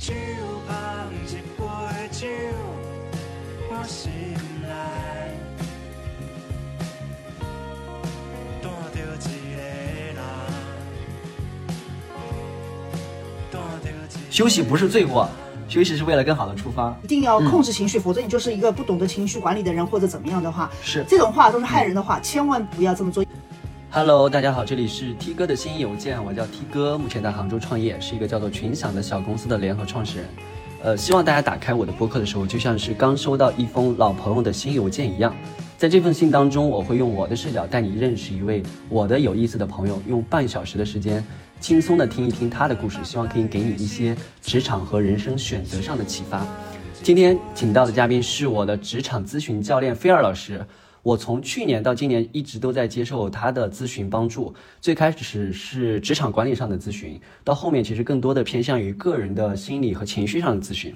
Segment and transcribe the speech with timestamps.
[0.00, 0.14] 酒
[0.66, 1.62] 香一杯
[2.10, 2.26] 酒，
[3.70, 4.10] 我心
[4.62, 4.68] 内
[8.62, 10.16] 带着一个人，
[13.50, 14.30] 带着一。
[14.30, 15.28] 休息不是罪过，
[15.68, 16.96] 休息是为了更好的出发。
[17.02, 23.22] 一定要控制情绪，否则你就是一个不懂得情绪管理的人，或者怎么样的话，是这种话都是害人的话，千万不要这么做。
[23.92, 30.28] Hello，大家好，这里是 T 哥的新邮件，我叫 T 哥，目前在杭州创业，是一个叫做群享的小公司的联合创始人。
[30.80, 35.34] 呃，希望大家打开我的播客的时候，就像是刚收到一封老朋友的新邮件一样，
[35.76, 41.24] 在这封信当中，我会用我的视角带你认识一位我的有意思的朋友，用半小时的时间，
[41.58, 46.46] 轻松的听一听他的故事，希望可以给你一些职场和人生选择上的启发。
[47.02, 50.64] 今天请到的嘉宾是我的职场咨询教练菲尔老师。
[51.02, 60.94] 我从去年到今年一直都在接受他的咨询帮助，最开始是职场管理上的咨询，到后面其实更多的偏向于个人的心理和情绪上的咨询。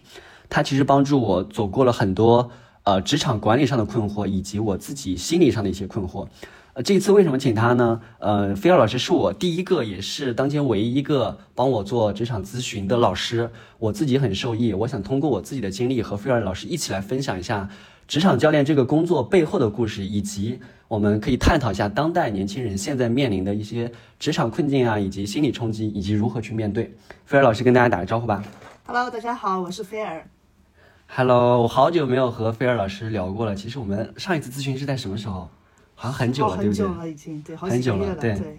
[0.50, 2.51] 他其实帮助我走过了很多
[2.82, 6.29] 呃职场管理上的困惑，以及我自己心理上的一些困惑。
[6.74, 8.01] 呃，这次为什么请他呢？
[8.18, 13.48] 呃，菲尔老师是我第一个，也是当前唯一一个帮我做职场咨询的老师，
[13.79, 14.74] 我自己很受益。
[14.74, 17.70] 我想通过我自己的经历和菲尔老师一起来分享一下
[18.07, 26.95] 职场教练这个工作背后的故事，以及我们可以探讨一下当代年轻人现在面临的一些职场困境啊，以及心理冲击，以及如何去面对。
[27.25, 28.45] 菲尔老师跟大家打个招呼吧。
[28.87, 30.27] Hello，大家好，我是菲尔。
[31.07, 33.55] Hello，我好久没有和菲尔老师聊过了。
[33.55, 35.49] 其实我们上一次咨询是在什么时候？
[35.95, 37.01] 好像很久了，哦对不对很久？
[37.01, 38.59] 了，已经对，好很久了对对。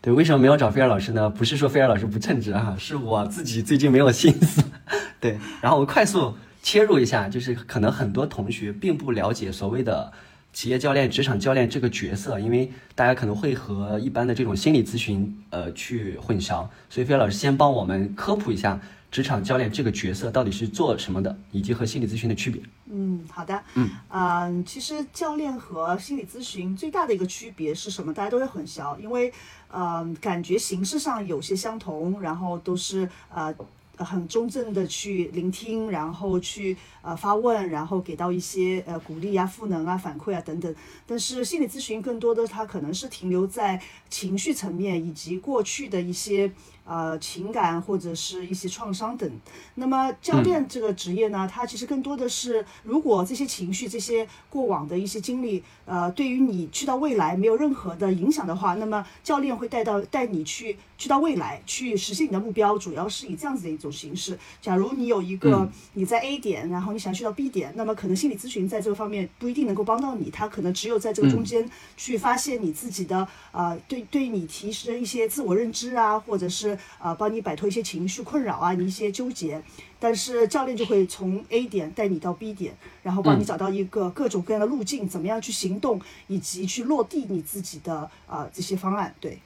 [0.00, 1.30] 对，为什么没有找菲尔老师呢？
[1.30, 4.64] 不是说菲尔老师不称职啊，是我自己最近没有心思。
[5.20, 10.12] 对，然后我快速切入一下，就是可能很多同学并不了解所谓的
[10.52, 22.62] 企业教练、职场教练这个角色，因为大家可能会和一般的这种心理咨询呃去混淆，所以菲尔老师先帮我们科普一下职场教练这个角色到底是做什么的，以及和心理咨询的区别。
[22.90, 23.60] 嗯，好的。
[23.74, 28.14] 嗯啊、其实教练和心理咨询最大的一个区别是什么？
[28.14, 29.32] 大家都会混淆，因为
[29.68, 33.52] 呃，感觉形式上有些相同，然后都是呃。
[33.98, 40.74] 很中正的去聆听，然后去呃发问，然后给到一些呃鼓励啊、赋能啊、反馈啊等等。
[41.06, 46.50] 但是心理咨询更多的它可能是停留在情绪层面以及过去的一些
[46.84, 49.30] 呃情感或者是一些创伤等。
[49.76, 64.38] 那么教练这个职业呢，它其实更多的是，如果这些情绪、这些过往的一些经历，呃，对于你去到未来没有任何的影响的话，那么教练会带到带你去去到未来，去实现你的目标，主要是以这样子的一种形式。
[64.60, 79.62] 假如你有一个你在 A 点，然后你想去到 B 点，那么可能心理咨询在这个方面不一定能够帮到你，他可能只有在这个中间去发现你自己的呃，对对你提升一些自我认知啊，或者是呃帮你摆脱一些情绪困扰啊，你一些纠结。
[79.98, 87.94] 但是教练就会从 A 点带你到 B 点，然后帮你找到一个各种各样的路径，怎么样去行动，以及去落地你自己的
[88.26, 89.14] 啊、呃这些方案。
[89.20, 89.38] 对，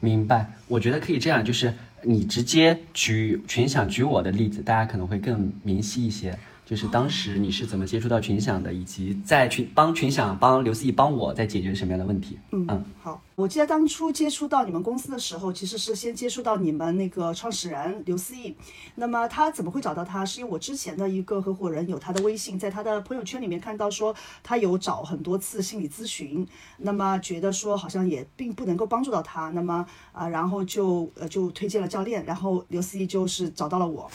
[0.00, 6.38] 明白，我觉得可以这样，就是你直接举群想举我的例子，大家可能会更明晰一些。
[6.64, 12.38] 就是当时你是怎么接触到群享的，以及在群帮群享帮刘思怡帮我在解决什么样的问题？
[12.52, 18.56] 嗯好，我记得当初接触到你们公司的时候，其实是先接触到你们那个创始人刘思义。
[18.94, 20.24] 那么他怎么会找到他？
[20.24, 26.46] 是因为我之前的一个合伙人有他的微信，在他的朋友圈里面看到说他有找很多次心理咨询，
[26.78, 34.08] 那么觉得说好像也并不能够帮助到他，那么啊、然后就呃就推荐了教练，然后刘思义就是找到了我。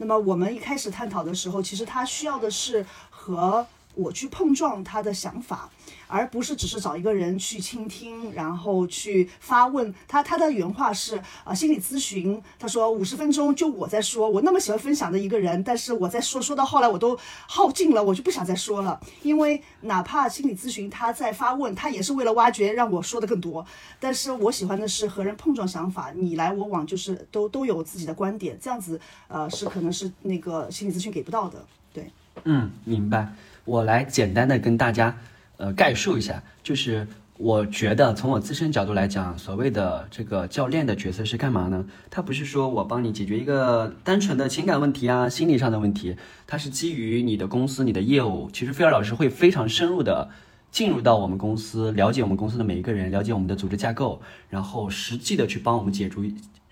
[0.00, 5.68] 那么我们一开始探讨的时候，其实他需要的是和我去碰撞他的想法，
[6.10, 9.94] 而不是只是找一个人去倾听，然后去发问。
[10.08, 17.16] 他他的原话是啊、心理咨询，他说五十分钟就我在说，我那么喜欢分享的一个人，但是我在说说到后来我都
[17.46, 23.64] 耗尽了，我就不想再说了，因为哪怕心理咨询他在发问，他也是为了挖掘让我说的更多。
[23.98, 32.10] 但是我喜欢的是和人碰撞想法，你来我往，就是都都有自己的观点，这样子呃是可能是那个心理咨询给不到的，对。
[32.44, 33.32] 嗯，明白。
[33.64, 35.16] 我来简单的跟大家
[35.60, 41.84] 呃概述一下，就是我觉得从我自身角度来讲，所谓的这个教练的角色是干嘛呢？
[42.10, 46.16] 他不是说我帮你解决一个单纯的情感问题啊、心理上的问题，
[46.46, 48.48] 它是基于你的公司、你的业务。
[48.52, 50.30] 其实菲尔老师会非常深入的
[50.70, 56.24] 进入到我们公司，了解我们公司的每一个人，了解我们的组织架构，然后实际的去帮我们解除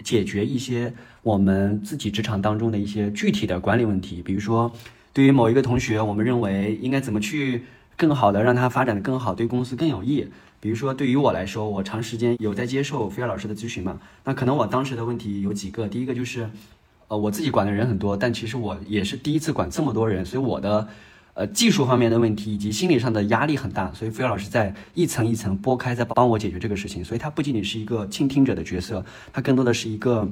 [0.03, 0.93] 解决一些
[1.23, 4.73] 我们自己职场当中的一些具体的管理问题，比如说。
[5.11, 7.65] 对于某一个同学，我们认为应该怎么去
[7.99, 10.27] 更好的让他发展的更好，对公司更有益。
[10.61, 16.51] 比如说，对于我来说，我长时间有在接受菲尔老师的咨询嘛，那可能我当时的问题有几个，第一个就是，
[17.09, 20.89] 呃我自己管的人很多，但其实我也是第一次管这么多人，所以我的
[21.35, 30.29] 呃技术方面的问题以及心理上的压力很大，所以菲尔老师在一层一层剥开，在帮我解决这个事情，所以他不仅仅是一个倾听者的角色，他更多的是一个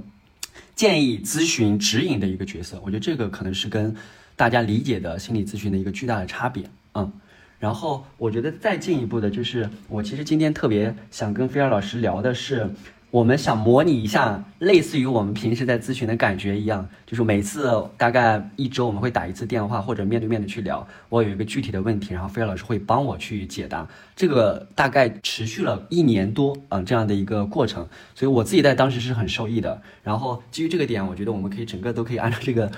[0.75, 2.81] 建议、咨询、指引的一个角色。
[2.85, 3.95] 我觉得这个可能是跟
[4.35, 7.13] 大家理解的心理咨询的一个巨大的差别，嗯。
[7.59, 12.69] 然后我觉得再进一步的就是，我其实今天特别想跟菲尔老师聊的是，
[13.11, 23.89] 我们想模拟一下，类似于我们平时在咨询的感觉一样，就是每次大概一周我们会打一次电话或者面对面的去聊，我有一个具体的问题，然后菲尔老师会帮我去解答。
[24.15, 29.81] 这个大概持续了一年多啊、这样的一个过程，所以我自己在当时是很受益的。
[30.03, 32.71] 然后基于这个点，我觉得我们可以整个都可以按照这个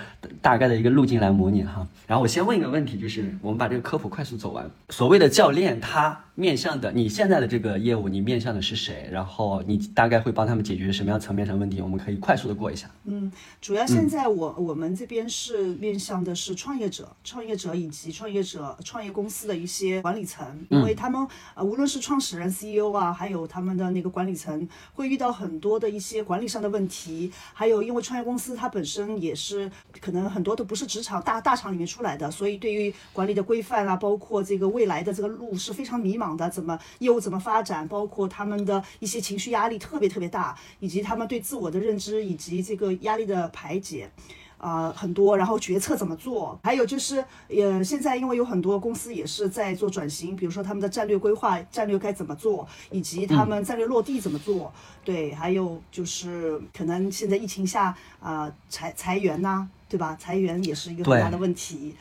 [0.42, 1.86] 大概的一个路径来模拟哈。
[2.06, 4.70] 然后我先问一个问题，就是我们把这个科普快速走完。
[4.90, 9.08] 所谓的教练，他面向的你现在的这个业务，你面向的是谁？
[9.10, 11.82] 然后你大概会帮他们解决什么样层面上的问题？
[11.82, 12.88] 我们可以快速的过一下。
[13.06, 21.26] 嗯，主要现在我、我们这边是面向的是创业者、创业者以及创业者创业公司的一些管理层，因为他们
[21.56, 29.68] 呃无论是创始人 CEO 啊，还有他们的那个管理层，会遇到很多的一些管理上的问题，还有因为创业公司它本身也是
[30.00, 44.10] 可能很多都不是职场大大厂里面出来的，所以对于管理的规范啊，包括这个未来的这个路是非常迷茫的，怎么业务怎么发展，包括他们的一些情绪压力特别特别大，以及他们对自我的认知以及这个压力的排解。
[44.58, 54.72] 啊、很多，然后决策怎么做，还有就是，呃，现在因为有很多公司也是在做转型，比如说他们的战略规划、战略该怎么做，以及他们战略落地怎么做，
[55.04, 60.16] 对，还有就是可能现在疫情下啊、裁裁员呐、对吧？
[60.18, 61.78] 裁员也是一个很大的问题。
[61.78, 61.94] 对，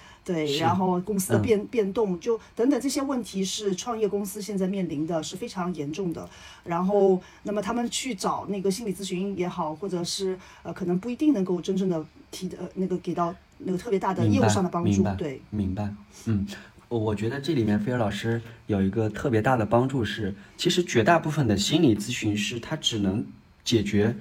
[0.48, 6.28] 是然后公司的嗯变、变动，就等等这些问题是创业公司现在面临的是非常严重的。
[6.64, 15.04] 然后，那么他们去找那个心理咨询也好，或者是呃，可能不一定能够真正的提的、呃、那个给到那个特别大的业务上的帮助。
[15.18, 15.94] 对，明白，
[16.26, 16.46] 嗯，
[16.90, 23.26] 我我觉得这里面菲尔老师有一个特别大的帮助是，其实绝大部分的心理咨询师他只能
[23.64, 24.16] 解决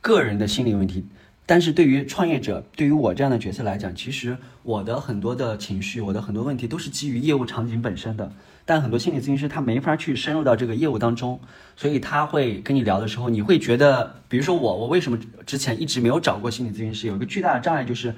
[0.00, 1.06] 个人的心理问题，
[1.46, 8.32] 但是对于创业者，对于我这样的角色来讲，其实我的很多的情绪，我的很多问题都是基于业务场景本身的。
[8.66, 11.38] 但很多心理咨询师他没法去深入到这个业务当中，
[11.76, 17.06] 所以他会跟你聊的时候，你会觉得，比如说我，我为什么之前一直没有找过心理咨询师？
[17.06, 18.14] 有一个巨大的障碍就是，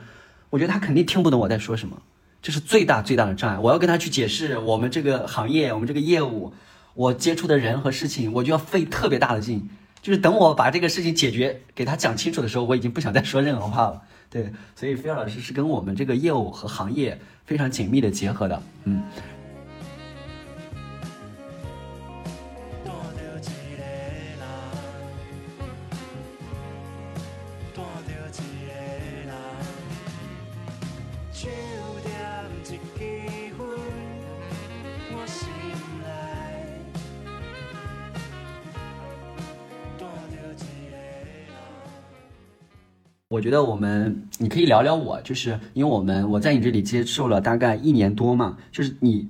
[0.51, 2.01] 我觉得他肯定听不懂我在说什么，
[2.41, 3.59] 这是最大最大的障碍。
[3.59, 6.53] 我要跟他去解释我们这个行业，我们这个业务，
[6.95, 9.69] 我接触的人和事情，我就要费特别大的劲。
[10.07, 14.01] 就是等我把这个事情解决，给他讲清楚的时候，我已经不想再说任何话了。
[14.31, 18.63] 对，所以菲尔老师是跟我们这个业务和行业非常紧密的结合的。
[18.85, 19.03] 嗯，
[43.37, 49.29] 我觉得我们你可以聊聊我，就是因为我们我在你这里接受了大概一年多嘛，就是你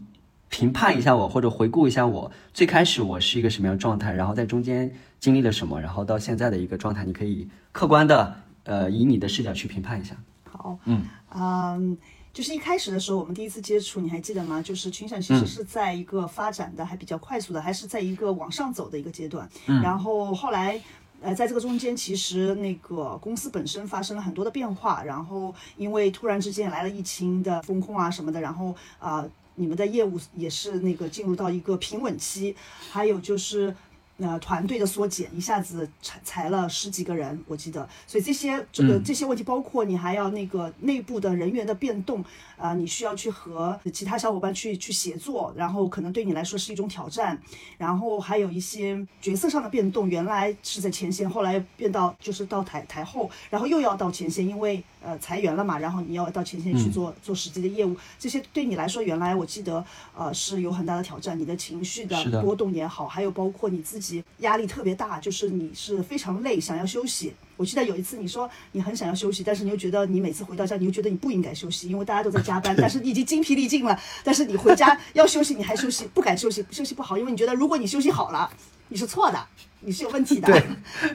[0.48, 4.88] 评判一下我或者回顾一下我最开始我是一个什么样的状态，然后在中间
[5.18, 8.32] 经历了什么，然后到现在的一个状态，你可以客观的
[8.62, 10.14] 呃以你的视角去评判一下。
[10.44, 11.02] 好，嗯
[11.34, 11.98] 嗯，
[12.32, 14.62] 就是一开始的时候，我们第一次接触，你还记得吗？
[14.62, 19.48] 就是群享其实是在一个发展的还比较快速的，还是在一个往上走的一个阶段。
[19.82, 20.80] 然后后来。
[21.22, 32.54] 呃，在这个中间，其实那个公司本身发生了很多的变化，然后因为突然之间来了疫情的风控啊什么的，然后啊、你们的业务也是那个进入到一个平稳期，
[32.90, 33.74] 还有就是
[34.18, 39.02] 呃团队的缩减，一下子裁裁了十几个人，我记得，所以这些这个、嗯。
[39.06, 42.24] 这些问题，包括你还要那个内部的人员的变动
[42.56, 47.38] 啊、你需要去和其他小伙伴去去协作，然后可能对你来说是一种挑战，
[47.78, 59.84] 然后还有一些角色上的变动，原来是在前线，后来变到就是到台台后，然后又要到前线，因为呃裁员了嘛，然后你要到前线去做、做实际的业务，这些对你来说，原来我记得
[60.16, 62.16] 呃是有很大的挑战，你的情绪的。
[62.42, 67.32] 波动也好，还有包括你自己压力特别大，就是你是非常累，想要休息。
[67.56, 78.50] 我记得有一次你说你很想要休息，但是你又觉得你每次回到家，你又觉得你不应该休息，因为大家都在加班， 但是你已经精疲力尽了，但是你回家要休息，你还休息，不敢休息，休息不好，因为你觉得如果你休息好了，
[78.88, 79.46] 你是错的，
[79.86, 80.48] 你是有问题的。
[80.48, 80.62] 对，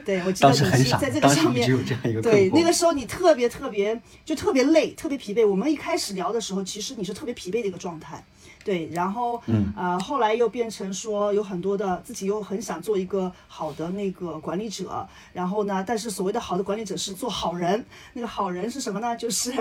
[0.04, 1.68] 对我记得你是在这，个上面
[2.22, 5.46] 对，那个时候你特别特别就特别累，特别疲惫。
[5.46, 8.24] 我们一开始聊的时候，其实你是特别疲惫的一个状态，
[8.64, 19.16] 对，然后嗯呃后来又变成说有很多的自己又很想做一个好的那个管理者，然后呢，但是所谓的好的管理者是做好人，那个好人是什么呢？
[19.16, 19.52] 就是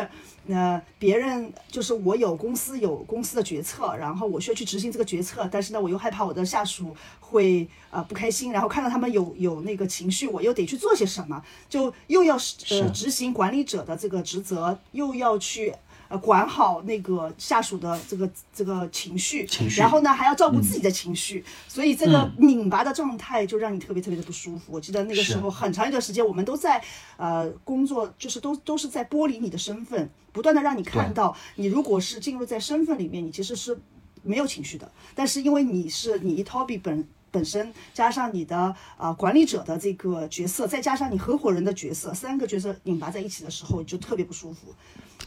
[0.47, 15.73] 呃别人就是我有公司有公司的决策，然后我需要去执行这个决策，但是呢我又害怕我的下属会呃不开心，然后看到他们有有那个情绪，我又得去做些什么，就又要是呃执行管理者的这个职责，又要去。
[16.11, 24.73] 呃，管好那个下属的这个这个情绪，情绪然后呢还要照顾自己的情绪，所以这个拧巴的状态就让你特别特别的不舒服。
[24.73, 26.83] 我记得那个时候很长一段时间，我们都在
[27.15, 33.79] 呃工作，就是都都是在剥离你的身份，不断的让你看到，你如果是进入在身份里面，你其实是
[34.21, 37.07] 没有情绪的，但是因为你是你一 Toby 本。
[37.33, 44.75] 本身加上你的呃管理者的这个角色，再加上你合伙人的角色，三个角色拧巴在一起的时候，你就特别不舒服。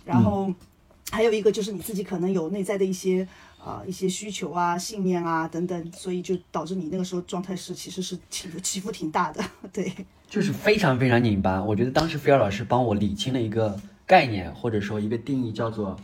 [0.05, 0.53] 然后
[1.15, 3.27] 还有一个就是你自己可能有内在的一些
[3.65, 9.93] 呃一些需求啊、信念啊等等，所以就导致你那个时候状态是其实是起伏起伏挺大的， 对。
[10.29, 11.63] 就是非常非常拧巴。
[11.63, 15.97] 我觉得当时菲尔老师帮我理清了一个概念，或者说一个定义，叫做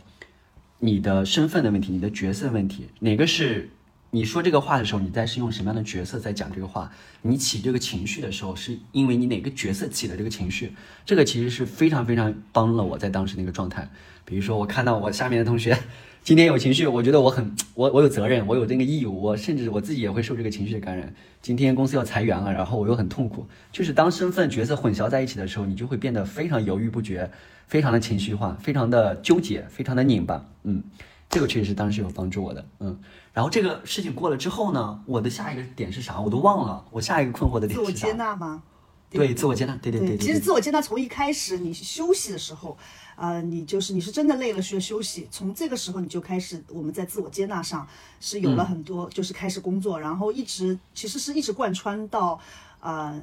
[0.79, 2.87] 你的身份的问题，你的角色问题。
[2.99, 3.69] 哪个是
[4.13, 6.91] 你说这个话的时候，你在是用什么样的角色在讲这个话？
[7.21, 10.73] 你起这个情绪的时候，是因为你哪个角色起的这个情绪？
[11.05, 13.89] 这个其实是非常非常帮了我在当时那个状态。
[14.25, 15.77] 比如说，我看到我下面的同学
[16.23, 21.13] 今天有情绪，我觉得我很我我有责任，我有这个义务，我甚至我自己也会受这个情绪的感染。
[21.41, 27.31] 今天公司要裁员了，然后我又很痛苦，就是当身份角色混淆在一起的时候，你就会变得非常犹豫不决，
[27.67, 30.45] 非常的情绪化，非常的纠结，非常的拧巴。
[30.63, 30.83] 嗯，
[31.31, 32.65] 这个确实是当时有帮助我的。
[32.79, 32.99] 嗯，
[33.33, 36.19] 然后这个事情过了之后呢，我的下一个点是啥？
[36.19, 37.91] 我都忘了，我下一个困惑的点是啥？
[37.91, 38.61] 自我接纳吗？
[39.09, 42.77] 对，自我接纳，对对对对其实自我接纳从一开始你休息的时候，
[43.15, 47.87] 呃，你就是你是真的累了需要休息，从这个时候你就开始我们在自我接纳上
[48.19, 52.39] 是有嗯了很多，就是开始工作，然后一直其实是一直贯穿到
[52.81, 53.21] 呃。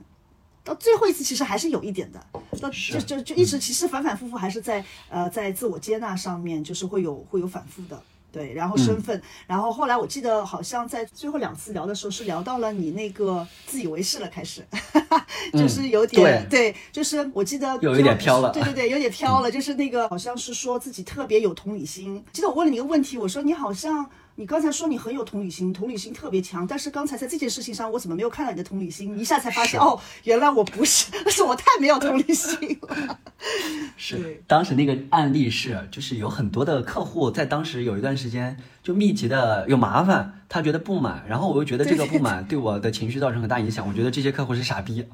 [0.68, 2.24] 到最后一次其实还是有一点的，
[2.60, 14.62] 到就就就一直其实反反复复还是在呃在自我接纳上面就是会有会有反复的，对，然后嗯身份，然后后来我记得好像在最后两次聊的时候是聊到了你那个自以为是了，开始，
[15.54, 22.22] 就是有点、嗯对就是我记得有一点飘了对对对，有点 飘了，就是那个好像是说自己特别有同理心。
[22.32, 24.08] 记得我问了你一个问题，我说你好像
[24.40, 29.12] 你刚才说你很有同理心，同理心特别强，但是刚才在这件事情上我怎么没有看到你的同理心？
[29.16, 33.18] 你一下才发现哦，原来我不是， 是我太没有同理心了。
[33.96, 34.42] 是对。
[34.46, 45.06] 当时那个案例是，就是有很多的客户在当时有一段时间就密集的有麻烦，他觉得不满，然后我又觉得这个不满对我的情绪造成很大影响，我觉得这些客户是傻逼，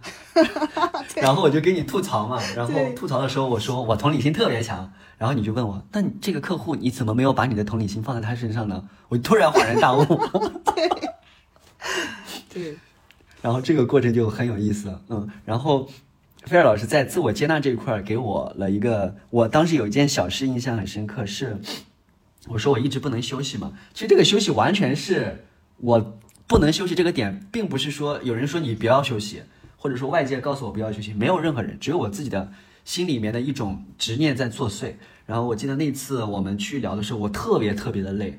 [1.17, 8.89] 然后我就给你吐槽嘛，然后吐槽的时候我说我同理心特别强，然后你就问我，那你这个客户你怎么没有把你的同理心放在他身上呢？
[9.09, 10.05] 我突然恍然大悟。
[12.49, 12.77] 对，
[13.43, 15.89] 然后这个过程就很有意思，嗯，然后
[16.47, 21.59] 菲尔老师在自我接纳这一块给我了一个，我当时有一件小事印象很深刻，是
[22.49, 25.47] 我说我一直不能休息嘛，其实这个休息完全是
[25.79, 29.43] 我不能休息这个点，并不是说有人说你不要休息，
[29.79, 32.53] 或者说外界告诉我不要休息，没有任何人，只有我自己的
[32.85, 34.97] 心里面的一种执念在作祟。
[35.25, 38.39] 然后我记得那次我们去聊的时候，我特别特别的累，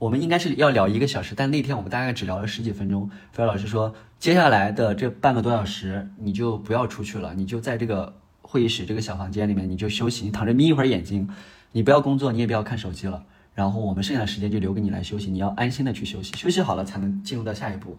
[0.00, 3.10] 我们应该是要聊一个小时，但那天我们大概只聊了十几分钟。
[3.32, 11.28] 菲尔老师说，接下来的这半个多小时你就不要出去了，你就在这个会议室这个小房间里面，你就休息，你躺着眯一会儿眼睛，
[11.72, 13.22] 你不要工作，你也不要看手机了。
[13.54, 17.98] 然后我们剩下的时间就留给你来休息，你要安心的去休息，休息好了才能进入到下一步。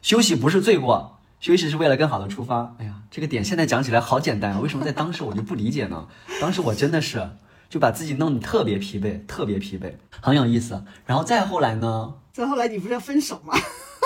[0.00, 2.74] 休息不是罪过，休息是为了更好的出发。
[2.78, 6.08] 哎呀，这个点现在讲起来好简单啊，为什么在当时我就不理解呢？
[6.40, 7.28] 当时我真的是
[7.68, 10.82] 就把自己弄得特别疲惫，特别疲惫，很有意思。
[11.04, 12.14] 然后再后来呢？
[12.32, 13.54] 再后来你不是要分手吗？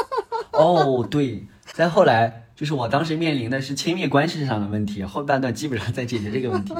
[0.52, 6.74] 哦，对，再后来就是我当时面临的是亲密关系上的问题，后半段基本上在解决这个问题。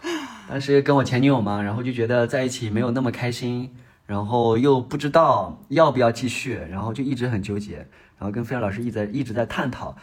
[0.48, 3.74] 当时跟我前女友嘛，然后就觉得在一起没有那么开心，
[4.06, 7.76] 然后又不知道要不要继续，然后就一直很纠结，
[8.18, 9.96] 然后跟菲尔老师一直在一直在探讨。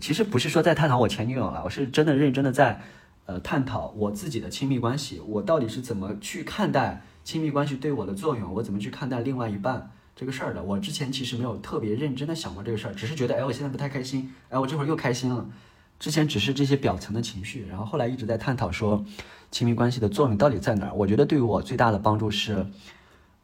[0.00, 2.80] 其实不是说在探讨我前女友了，我是真的认真的在，
[3.26, 10.62] 呃，探讨我自己的亲密关系，我到底是怎么去看待亲密关系对我的作用，我怎么去看待另外一半这个事儿的。
[10.62, 15.48] 我之前其实没有特别认真的想过这个事儿，只是觉得，哎，我现在不太开心，哎，我这会儿又开心了。
[15.98, 19.02] 之前只是这些表层的情绪，然后后来一直在探讨说，
[19.50, 20.92] 亲密关系的作用到底在哪儿？
[20.92, 22.66] 我觉得对于我最大的帮助是，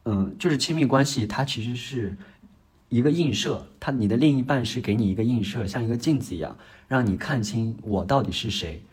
[0.03, 2.15] 嗯，就是亲密关系它其实是
[2.89, 6.55] 一个映射，它你的另一半是给你一个映射，像一个镜子一样，
[6.87, 8.83] 让你看清我到底是谁，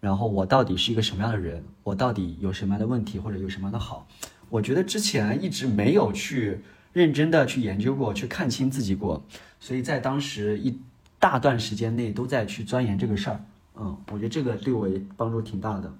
[0.00, 4.08] 然后我到底是一个什么样的人，我到底有什么样的问题或者有什么样的好。
[4.48, 6.60] 我觉得之前一直没有去
[6.92, 9.22] 认真的去研究过，去看清自己过，
[9.60, 10.76] 所以在当时一
[11.18, 13.44] 大段时间内都在去钻研这个事儿。
[13.76, 15.92] 嗯，我觉得这个对我也帮助挺大的。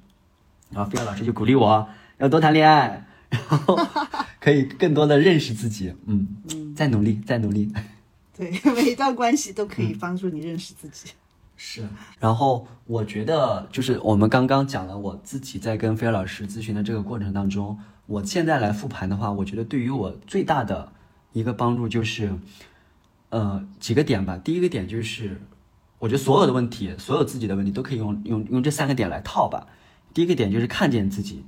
[0.70, 1.88] 然后菲亚老师就鼓励我
[2.18, 3.78] 要多谈恋爱，然后
[4.40, 5.94] 可以更多的认识自己。
[6.06, 7.72] 嗯，再努力，再努力。
[8.36, 11.10] 对， 每一段关系都可以帮助你认识自己。
[11.62, 11.86] 是，
[12.18, 20.90] 然后我觉得就是我们刚刚讲了我自己在跟菲尔老师咨询的这个过程当中，我现在来复盘的话，我觉得对于我最大的
[21.34, 22.32] 一个帮助就是，
[23.28, 24.38] 呃，几个点吧。
[24.42, 25.38] 第一个点就是，
[25.98, 29.66] 我觉得所有的问题，所有自己的问题都可以用用用这三个点来套吧。
[30.14, 31.44] 第一个点就是看见自己，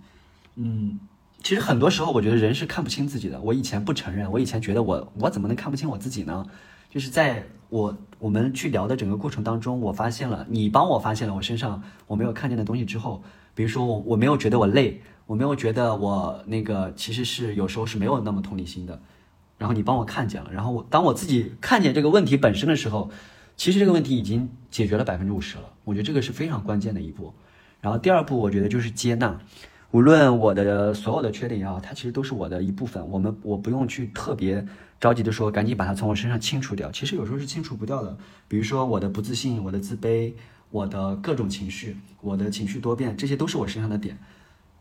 [0.57, 1.01] 嗯，
[1.43, 3.41] 其实很多时候我觉得人是看不清自己的。
[3.41, 6.45] 我以前不承认，我以前觉得我我怎么能看不清我自己呢？
[6.93, 13.23] 就是在我我们去聊的整个过程当中，我发现了你帮我发现了我身上我没有看见的东西之后，
[13.55, 19.01] 比如说我我没有觉得我累，我没有觉得我那个其实是有时候是没有那么同理心的，
[19.57, 23.11] 然后你帮我看见了，然后我当我自己看见这个问题本身的时候，
[23.57, 27.33] 其实这个问题已经解决了百分之五十了，我觉得这个是非常关键的一步。
[27.81, 29.41] 然后第二步，我觉得就是接纳，
[29.93, 33.09] 无论我的所有的缺点也好，它其实都是我的一部分。
[33.09, 34.65] 我们我不用去特别
[35.03, 36.89] 着急的说，赶紧把它从我身上清除掉。
[36.93, 38.17] 其实有时候是清除不掉的。
[38.47, 40.33] 比如说我的不自信，我的自卑，
[40.71, 44.17] 我的各种情绪，我的情绪多变，这些都是我身上的点。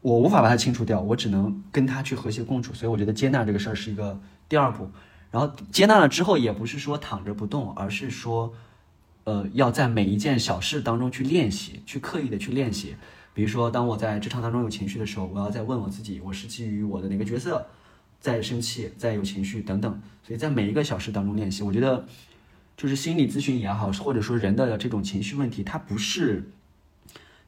[0.02, 2.72] 我无法把它清除掉，我只能跟它去和谐共处。
[2.72, 4.90] 所以我觉得接纳这个事儿是一个第二步。
[5.32, 8.54] 然后接纳了之后，也不是说躺着不动，而是说。
[9.24, 12.96] 呃，要在每一件小事当中去练习，去刻意的去练习。
[13.36, 17.68] 比如说，当我在职场当中有情绪的时候，我要再问我自己，我是基于我的哪个角色
[18.22, 20.02] 在生气，在有情绪等等。
[20.26, 22.06] 所以在每一个小时当中练习，我觉得
[22.78, 26.50] 就是心理咨询也好，或者说人的这种情绪问题，它不是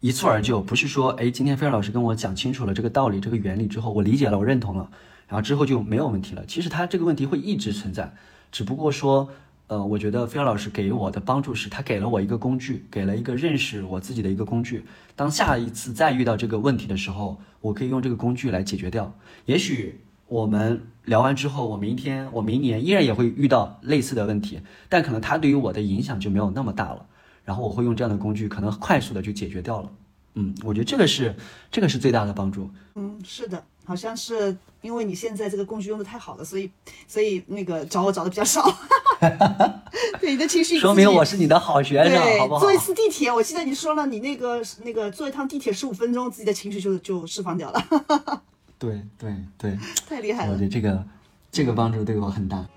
[0.01, 4.89] 一蹴而就，不是说哎，今天菲尔老师跟我讲清楚了这个道理、这个原理之后，我理解了，我认同了，
[5.29, 6.45] 然后之后就没有问题了。
[6.45, 8.13] 其实它这个问题会一直存在，
[8.51, 9.29] 只不过说。
[9.67, 14.83] 呃，我觉得菲尔老师给我的帮助是，他给了我一个工具，给了一个认识我自己的一个工具。
[15.15, 19.15] 当下一次再遇到这个问题的时候，我可以用这个工具来解决掉。
[19.45, 20.01] 也许
[20.33, 27.05] 我们聊完之后，我明天、我明年依然也会遇到类似的问题，但可能它对于我的影响就没有那么大了。
[27.45, 29.91] 然后我会用这样的工具，可能快速的就解决掉了。
[30.33, 31.35] 嗯，我觉得这个是
[31.69, 32.67] 这个是最大的帮助。
[32.95, 36.71] 嗯，是的，好像是因为你现在这个工具用的太好了，所以
[37.07, 38.65] 所以那个找我找的比较少。
[40.19, 42.59] 对你的情绪，说明我是你的好学生，好不好？
[42.59, 48.41] 坐一次地铁，我记得你说了，你那个那个坐一趟地铁十五分钟，自己的情绪就就释放掉了。
[48.83, 50.65] 对对对， 太厉害了我觉。
[50.65, 51.05] 得这个
[51.49, 52.67] 这个帮助对我很大。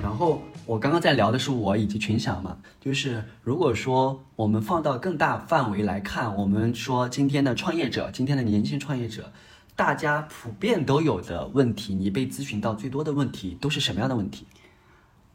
[0.00, 9.32] 然后我刚刚在聊的是我以及群享嘛，就是如果说我们放到更大范围来看，我们说今天的创业者，今天的年轻创业者，
[9.74, 14.46] 大家普遍都有的问题，你被咨询到最多的问题都是什么样的问题？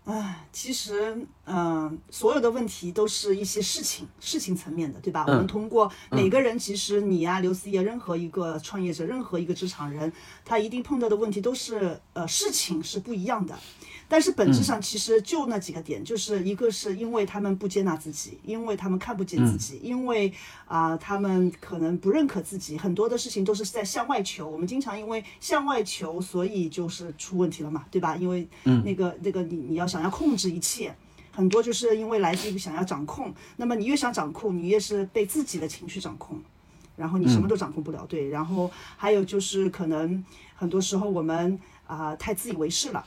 [0.05, 5.25] 唉，其实，嗯、所有的问题都是一些事情、事情层面的，对吧？
[5.27, 10.13] 嗯我们通过每个人，其实你呀、刘思怡啊，任何一个创业者，任何一个职场人，
[10.45, 13.57] 他一定碰到的问题都是，呃，事情是不一样的。
[14.07, 20.31] 但是本质上其实就那几个点，就是一个是因为他们不接纳自己，因为他们看不见自己，因为
[20.65, 24.47] 啊、他们可能不认可自己，很多的事情都是在向外求。
[24.47, 28.15] 我们经常因为向外求，所以就是出问题了嘛，对吧？
[28.15, 30.95] 因为那个、那个你你要想要控制一切，
[31.31, 33.33] 很多就是因为来自于想要掌控。
[33.57, 36.39] 那么你越想掌控，你越是被自己的情绪掌控。
[36.95, 38.29] 然后你什么都掌控不了，对。
[38.29, 40.23] 然后还有就是可能
[40.55, 43.05] 很多时候我们啊、太自以为是了，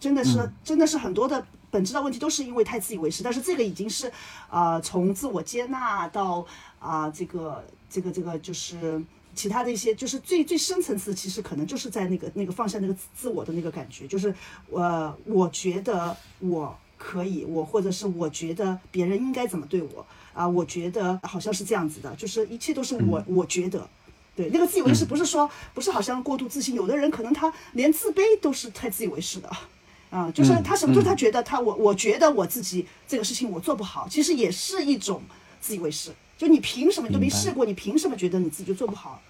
[0.00, 4.10] 真的是、真的是很多的本质的问题都是因为太自以为是，但是这个已经是
[4.48, 6.44] 啊、从自我接纳到
[6.80, 9.00] 啊、这个这个这个就是。
[9.32, 14.34] 其他的一些就是最最深层次，其实可能就是在那个那个放下那个自自我的那个感觉，就是
[14.70, 23.88] 呃，我觉得我可以，我或者是我觉得别人应该怎么对我啊、我觉得好像是这样子的，就是一切都是我、我觉得。
[24.34, 29.48] 对，那个自以为是不是说、不是好像过度自信，有的人可能他连自卑都是太自以为是的，
[30.10, 35.22] 啊，就是他什么，时候他觉得他我我觉得我自己这个事情我做不好，其实也是一种
[35.60, 36.12] 自以为是。
[36.36, 39.22] 就你凭什么你都没试过，你凭什么觉得你自己就做不好？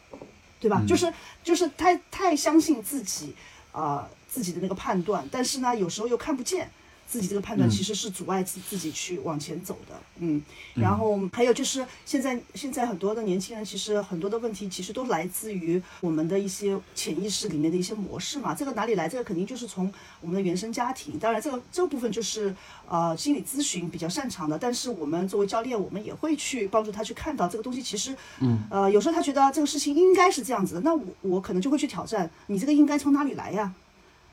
[0.60, 0.82] 对吧？
[0.86, 1.12] 就是
[1.42, 3.34] 就是太太相信自己，
[3.72, 6.70] 啊、自己的那个判断，但是呢，有时候又看不见
[7.10, 10.40] 自己这个判断其实是阻碍自自己去往前走的，嗯，
[10.74, 19.08] 然后还有就是现在现在很多的年轻人，其实很多的问题其实都来自于我们的一些潜意识里面的一些模式嘛，这个哪里来？
[19.08, 22.54] 这个肯定就是从我们的原生家庭，当然这个这个部分就是
[22.88, 33.74] 呃心理咨询比较擅长的，但是我们作为教练，我们也会去帮助他去看到这个东西，其实，嗯，呃，有时候他觉得这个事情应该是这样子的，那我我可能就会去挑战，你这个应该从哪里来呀？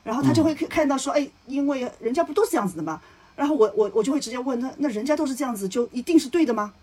[0.07, 3.01] 然后他就会看看到说，哎，因为人家不都是这样子的吗？
[3.35, 6.73] 然后我我我就会直接问那，那人家都是这样子，就一定是对的吗？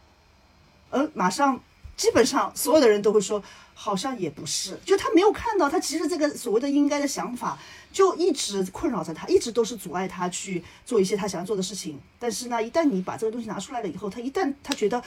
[0.91, 1.59] 呃，马上
[1.97, 7.59] 基本上所有的人都会说，好像也不是，就他没有看到，他其实这个所谓的应该的想法，
[7.91, 11.99] 就一直困扰着他，一直都是阻碍他去做一些他想要做的事情。
[12.19, 15.03] 但是呢，一旦你把这个东西拿出来了以后，他一旦他觉得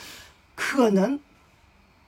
[0.56, 1.20] 可能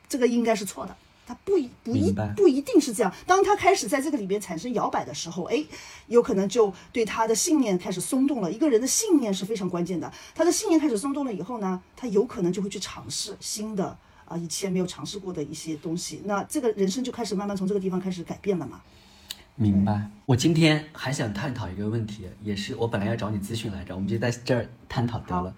[0.10, 0.98] 这个应该是错的。
[1.30, 3.14] 他不一不一不一定是这样。
[3.28, 5.64] 当他开始在这个里边产生摇摆的时候，哎，
[6.08, 8.52] 有可能就对他的信念开始松动了。
[8.52, 16.24] 一个人的信念是非常关键的，他的信念开始松动了以后呢，他有可能就会去尝试新的啊、以前没有尝试过的一些东西。
[16.26, 18.82] 那这个人生就开始慢慢从这个地方开始改变了嘛。
[19.54, 20.10] 明白。
[20.26, 25.54] 我今天还想探讨一个问题，也是我本来要找你咨询来着，我们就在这儿探讨得了。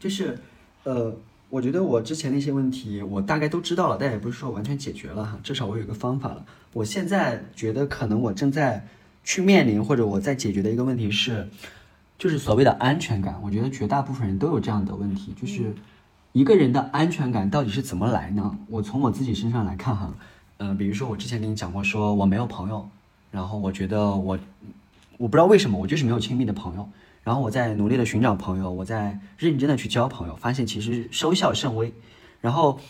[0.00, 0.38] 就是，
[0.84, 1.14] 呃，
[1.52, 6.42] 我觉得我之前的一些问题，我大概都知道了，但也不是说完全解决了哈，至少我有一个方法了。
[6.72, 8.86] 我现在觉得可能我正在
[9.22, 11.46] 去面临或者我在解决的一个问题是，
[12.16, 13.38] 就是所谓的安全感。
[13.42, 15.74] 我觉得绝大部分人都有这样的问题，就是
[16.32, 18.56] 一个人的安全感到底是怎么来呢？
[18.68, 20.10] 我从我自己身上来看哈，
[20.56, 22.88] 呃，比如说我之前跟你讲过，说我没有朋友，
[23.30, 24.38] 然后我觉得我
[25.18, 26.88] 我不知道为什么，我就是没有亲密的朋友。
[27.24, 31.92] 然后我在努力的寻找朋友，我在认真的去交朋友，发现其实收效甚微。
[32.40, 32.80] 然后，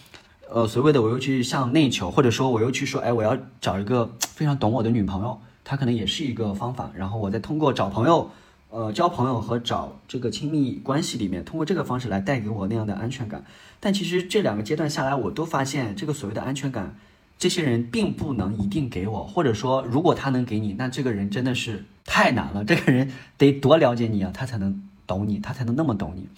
[0.51, 6.91] 呃，所谓的我又去向内求，或者说我又去说，哎，我要找一个非常懂我的女朋友，她可能也是一个方法。
[6.95, 8.31] 然后我再通过找朋友，
[8.71, 13.45] 呃，交朋友和找这个亲密关系里面，通过这个方式来带给我那样的安全感。
[13.81, 16.97] 但其实这两个阶段下来，我都发现这个所谓的安全感，
[17.39, 22.65] 这些人并不能一定给我，或者说如果他能给你，那这个人真的是太难了。
[22.65, 26.29] 这个人得多了解你啊，他才能懂你，他才能那么懂你。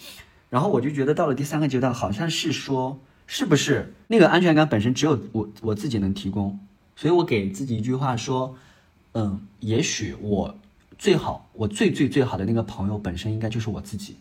[0.50, 6.61] 然后我就觉得到了第三个阶段，好像是说，是不是那个安全感本身只有我我自己能提供？
[6.94, 8.57] 所以我给自己一句话说，
[9.14, 10.57] 嗯，也许我
[10.96, 14.16] 最好，我最最最好的那个朋友本身应该就是我自己，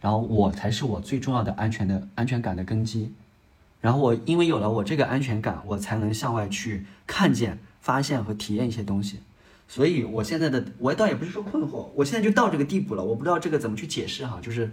[0.00, 3.12] 然后我才是我最重要的安全的安全感的根基。
[3.80, 9.20] 然后我因为有了我这个安全感，我才能向外去看见、发现和体验一些东西。
[9.70, 14.68] 所以我现在的我倒也不是说困惑，我现在就到这个地步了，我不知道这个怎么去解释哈，就是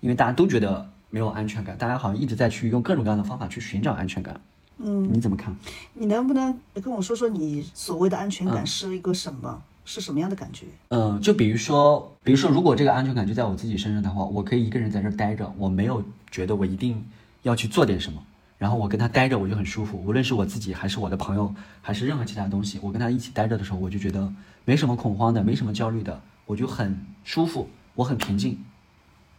[0.00, 4.40] 因为大家都觉得没有安全感，大家好像一直在去用各种各样的方法去寻找安全感。
[4.78, 5.54] 嗯，你怎么看？
[5.92, 9.62] 你能不能跟我说说你所谓的安全感是一个什么？
[9.84, 10.64] 是什么样的感觉？
[10.88, 17.02] 嗯，就比如说，比如说，如果这个安全感就在我自己身上的话，我可以一个人在这儿待着，我没有觉得我一定
[17.42, 18.22] 要去做点什么，
[18.58, 24.32] 然后我跟他待着我就很舒服，无论是我自己还是我的朋友，还是任何其他东西，我跟他一起待着的时候，我就觉得
[24.64, 28.58] 没什么恐慌的，没什么焦虑的，我就很舒服，我很平静，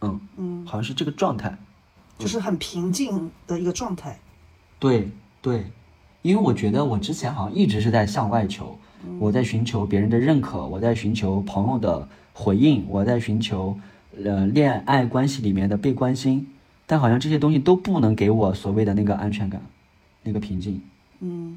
[0.00, 1.56] 嗯嗯，好像是这个状态。
[2.18, 4.18] 就是很平静的一个状态。
[4.78, 5.70] 对对，
[6.20, 8.78] 因为我觉得我之前好像一直是在向外求，
[9.18, 13.78] 我在寻求别人的认可，我在寻求朋友的回应，我在寻求
[14.22, 16.46] 呃恋爱关系里面的被关心，
[16.90, 19.62] 但好像这些东西都不能给我所谓的那个安全感，
[20.24, 20.82] 那个平静。
[21.20, 21.56] 嗯，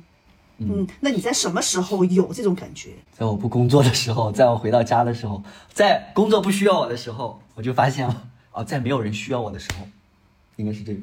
[0.60, 2.91] 嗯那你在什么时候有这种感觉？
[3.17, 9.88] 在我不工作的时候，在我回到家的时候，在工作不需要我的时候，我就发现了，哦，在没有人需要我的时候，
[10.58, 11.00] 应该是这个。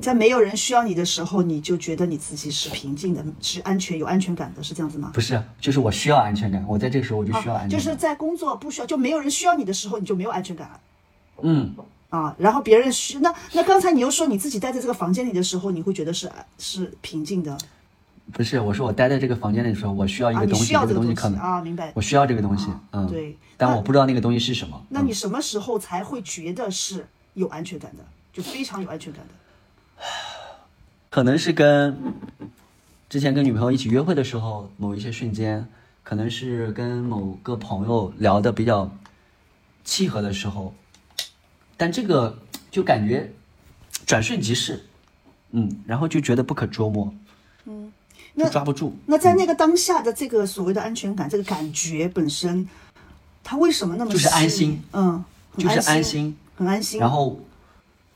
[0.00, 5.10] 在没有人需要你的时候，你就觉得你自己是平静的，是安全、有安全感的，是这样子吗？
[5.12, 7.78] 不是，就是我需要安全感，我在这个时候我就需要安全感。
[7.78, 10.80] 就是在工作不需要，就没有人需要你的时候，你就没有安全感了。
[11.42, 11.74] 嗯，
[12.16, 17.56] 啊，然后别人需那那刚才你又说你自己待在这个房间里的时候，你会觉得是是平静的
[18.32, 21.92] 不是，我说我待在这个房间里的时候，我需要一啊，个东西，你需要这这个东西个东西可能啊，明白？
[21.94, 24.82] 我需要这个东西，嗯，对但我不知道那个东西是什么。
[24.88, 28.04] 那你什么时候才会觉得是有安全感的？
[28.32, 30.02] 就非常有安全感的？
[31.08, 31.96] 可能是跟
[33.08, 35.66] 之前跟女朋友一起约会的时候，某一些瞬间，
[36.02, 38.90] 可能是跟某个朋友聊的比较
[39.84, 40.74] 契合的时候，
[41.76, 42.38] 但这个
[42.70, 43.32] 就感觉
[44.06, 44.84] 转瞬即逝，
[45.50, 47.12] 嗯，然后就觉得不可捉摸，
[47.64, 47.92] 嗯，
[48.34, 48.96] 那抓不住。
[49.06, 52.68] 那在那个当下的这个所谓的安全感，这个感觉本身，
[53.44, 55.24] 它为什么那么就是安心嗯，
[55.56, 56.98] 就是安安心，很安心。
[57.00, 57.40] 然后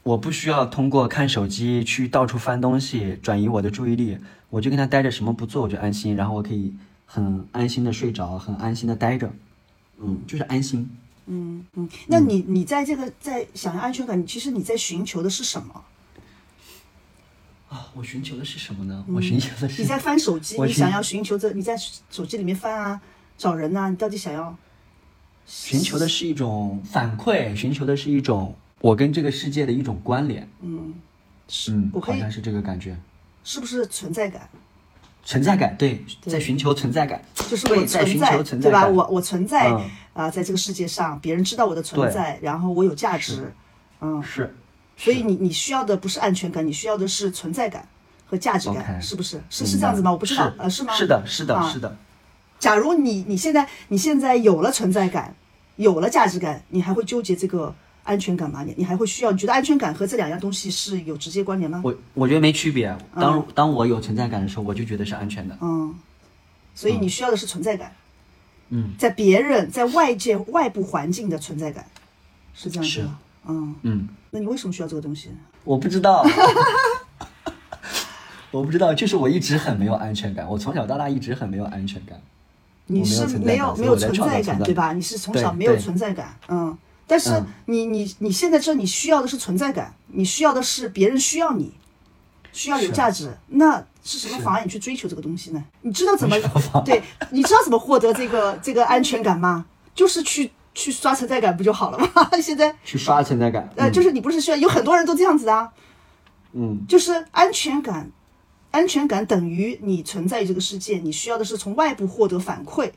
[0.03, 4.19] 我不需要通过看手机去到处翻东西转移我的注意力，
[4.49, 9.31] 我就跟他待着，什么不做我就安心，然后我可以很安心的睡着，很安心的待着，
[10.01, 10.89] 嗯，就是安心。
[11.33, 15.85] 嗯嗯，那你你在这个在想要安全感，你其实你在寻求的是什么？
[17.69, 19.05] 啊，我寻求的是什么呢？
[19.09, 21.77] 我寻求的是你在翻手机， 你想要寻求这，你在
[22.11, 23.01] 手机里面翻啊，
[23.39, 24.57] 找人呐、你到底想要？
[25.47, 30.49] 寻求的是一种反馈，寻求的是一种我跟这个世界的一种关联。
[30.63, 30.95] 嗯，
[31.69, 32.97] 嗯，我好像是这个感觉。
[33.45, 34.49] 是不是存在感？
[35.25, 36.33] 存在感，对，对。
[36.33, 38.39] 在寻求存在感，就是我对在寻存在，对吧？
[38.39, 38.95] 求存在感。
[38.95, 39.91] 我我存在嗯。
[40.13, 43.55] 啊、在这个世界上，别人知道我的存在，然后我有价值，
[44.01, 44.55] 嗯，是，
[44.97, 47.89] 所以你你需要的不是安全感，你需要的是存在感
[48.27, 49.41] 和价值感是不是？
[49.49, 50.11] 是是这样子吗？
[50.11, 50.93] 我不知道，呃，是吗？
[50.93, 51.71] 是的，是的，啊。
[51.73, 51.97] 是的。
[52.59, 55.35] 假如你你现在你现在有了存在感，
[55.77, 57.75] 有了价值感，你还会纠结这个
[58.11, 58.65] 安全感吗？
[58.65, 59.31] 你你还会需要？
[59.31, 61.81] 你觉得安全感和这两样东西是有直接关联吗？
[61.85, 62.93] 我我觉得没区别。
[63.15, 65.57] 当、当我有存在感的时候，我就觉得是安全的。
[65.61, 65.95] 嗯，
[66.75, 67.93] 所以你需要的是存在感，
[68.71, 71.87] 嗯在别人在外界外部环境的存在感，
[72.53, 73.19] 是这样子是吗？
[73.47, 75.31] 嗯，嗯，那你为什么需要这个东西？
[75.63, 76.27] 我不知道，
[78.51, 80.49] 我不知道，就是我一直很没有安全感。
[80.49, 82.21] 我从小到大一直很没有安全感。
[82.87, 84.93] 你是没有没有存在感，对吧？
[84.93, 86.77] 你是从小没有存在感，嗯。
[87.11, 91.75] 但是嗯你你你现在这你需要的是存在感，你需要的是别人需要你，
[92.53, 93.37] 需要有价值。
[93.49, 95.65] 那是什么妨碍你去追求这个东西呢？
[95.83, 96.37] 你知道怎么
[96.87, 97.03] 对？
[97.31, 99.67] 你知道怎么获得这个这个安全感吗？
[99.93, 102.31] 就是去去刷存在感不就好了吗？
[102.41, 103.69] 现在去刷存在感。
[103.75, 105.73] 呃，嗯就是你不是需要有很多人都这样子啊，
[106.53, 108.09] 嗯，就是安全感，
[108.71, 112.93] 安全感等于你存在于这个世界，你需要的是从外部获得反馈，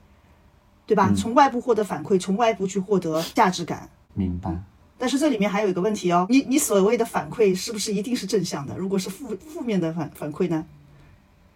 [0.85, 1.11] 对吧？
[1.17, 3.89] 从外部获得反馈，从外部去获得价值感。
[4.13, 4.51] 明白。
[4.97, 8.77] 但是这里面还有一个问题哦，你你所谓的反馈是不是一定是正向的？
[8.77, 10.65] 如果是负负面的反反馈呢？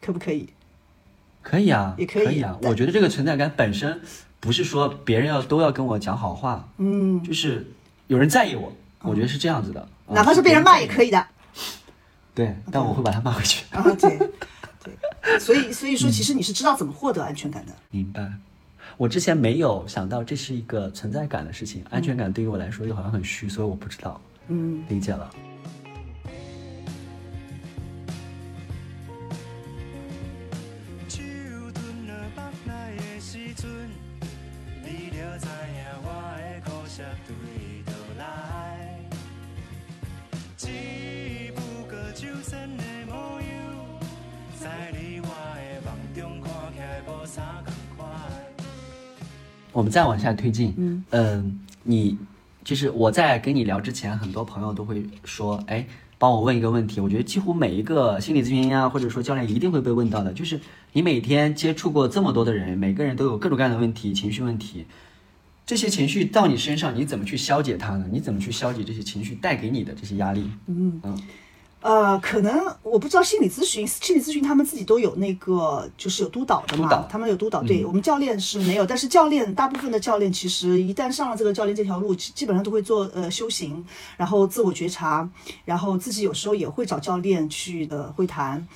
[0.01, 0.49] 可不可以？
[1.41, 2.57] 可以啊，也可以啊。
[2.63, 4.01] 我觉得这个存在感本身
[4.39, 7.71] 不是说别人要都要跟我讲好话，嗯，就是
[8.07, 9.79] 有人在意我，我觉得是这样子的。
[9.81, 10.87] 啊哪怕是被人骂也。
[10.87, 11.25] 可以的
[12.35, 13.65] 对，但我会把他骂回去。
[13.71, 14.19] 啊，对
[14.83, 17.71] 对，所以所以说，其实你是知道怎么获得安全感的。
[17.91, 18.29] 明白。
[18.97, 24.19] 我之前没有想到这是一个存在感的事情，安全感对于我来说又好像很虚，所以我不知道。
[24.47, 25.29] 嗯，理解了。
[49.77, 52.17] 我们再往下推进，嗯嗯，你
[52.63, 55.85] 就是我在跟你聊之前，很多朋友都会说，哎，
[56.17, 56.99] 帮我问一个问题。
[56.99, 60.59] 我觉得几乎每一个心理咨询呀，或者说教练一定会被问到的，就是
[60.93, 64.87] 你每天接触过这么多的人，每个人都有各种各样的问题，情绪问题。
[65.63, 68.07] 这些情绪到你身上，你怎么去消解它呢？
[68.11, 70.49] 你怎么去消解这些情绪带给你的这些压力？
[70.65, 71.21] 嗯嗯
[71.87, 77.63] 呃，可能我不知道心理咨询，心理咨询他们自己都有那个，就是有督导的嘛，他们有督导。
[77.63, 83.85] 对、嗯我们教练是没有，但是教练大部分的教练其实一旦上了这个教练这条路，基基本上都会做呃修行，
[84.17, 85.29] 然后自我觉察，
[85.63, 88.67] 然后自己有时候也会找教练去呃会谈。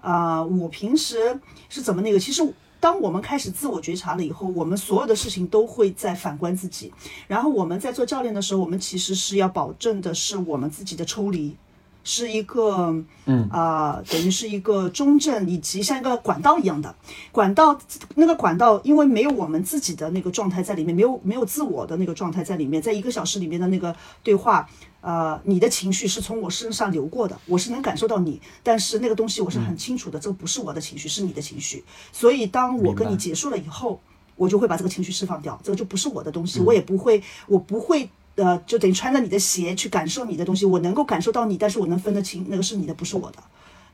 [0.00, 2.20] 啊、我平时是怎么那个？
[2.20, 2.40] 其实
[2.78, 6.92] 当我们开始自我觉察了以后，我们所有的事情都会在反观自己。
[7.26, 11.56] 然后我们在做教练的时候，我们其实是要保证的是我们自己的抽离。
[12.02, 12.94] 是一个，
[13.26, 16.94] 嗯啊、等于是一个中正，以及像一个管道一样的
[17.30, 17.78] 管道。
[18.14, 24.68] 那个管道，因为没有我们自己的那个状态在里面，没有没有自我的那个状态在里面，在一个小时里面的那个对话，
[25.00, 31.84] 呃，你的情绪是从我身上流过的，我是能感受到你，但是那个东西我是很清楚的，这个不是我的情绪，是你的情绪。
[32.12, 34.00] 所以当我跟你结束了以后，
[34.36, 38.08] 我就会把这个情绪释放掉，这个就不是我的东西，我也不会，我不会。
[38.36, 43.38] 呃，就等于穿着你的鞋去感受你的东西，我能够感受到你，但是我能分得清那个是你的，不是我的。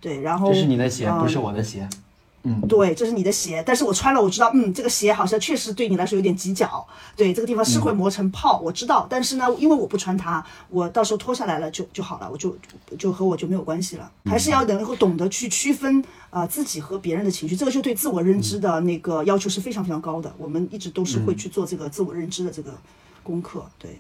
[0.01, 1.89] 对，然后这是你的鞋，嗯不是我的鞋。
[2.49, 12.57] 嗯，对，这是你的鞋，但是我穿了，我知道，嗯，这个鞋好像确实对你来说有点挤脚，对，这个地方是会磨成泡，我知道，但是呢，因为我不穿它，我到时候脱下来了就就好了，我就
[12.97, 22.73] 就和我就没有关系了，还是要能够懂得去区分啊、呃自己和别人的情绪，这个就对自我认知的那个要求是非常非常高的，我们一直都是会去做这个自我认知的这个
[23.25, 23.99] 功课，对，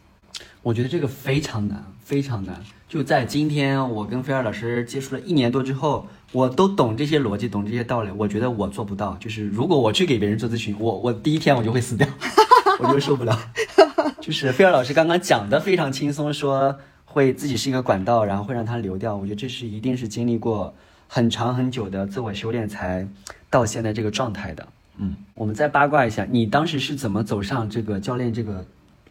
[0.62, 2.60] 我觉得这个非常难，非常难。
[2.88, 8.10] 就在今天，我跟菲尔老师接触了一年多之后，我都懂这些逻辑，懂这些道理。
[8.16, 9.16] 我觉得我做不到。
[9.18, 12.06] 就是如果我去给别人做咨询，我我第一天我就会死掉，
[12.78, 13.36] 我就受不了。
[14.20, 19.16] 就是菲尔老师刚刚讲的非常轻松，说会自己是一个管道，然后会让它流掉。
[19.16, 20.72] 我觉得这是一定是经历过
[21.08, 23.06] 很长很久的自我修炼才
[23.50, 24.66] 到现在这个状态的。
[24.98, 28.64] 嗯，我们再八卦一下，你当时是怎么走上这个教练这个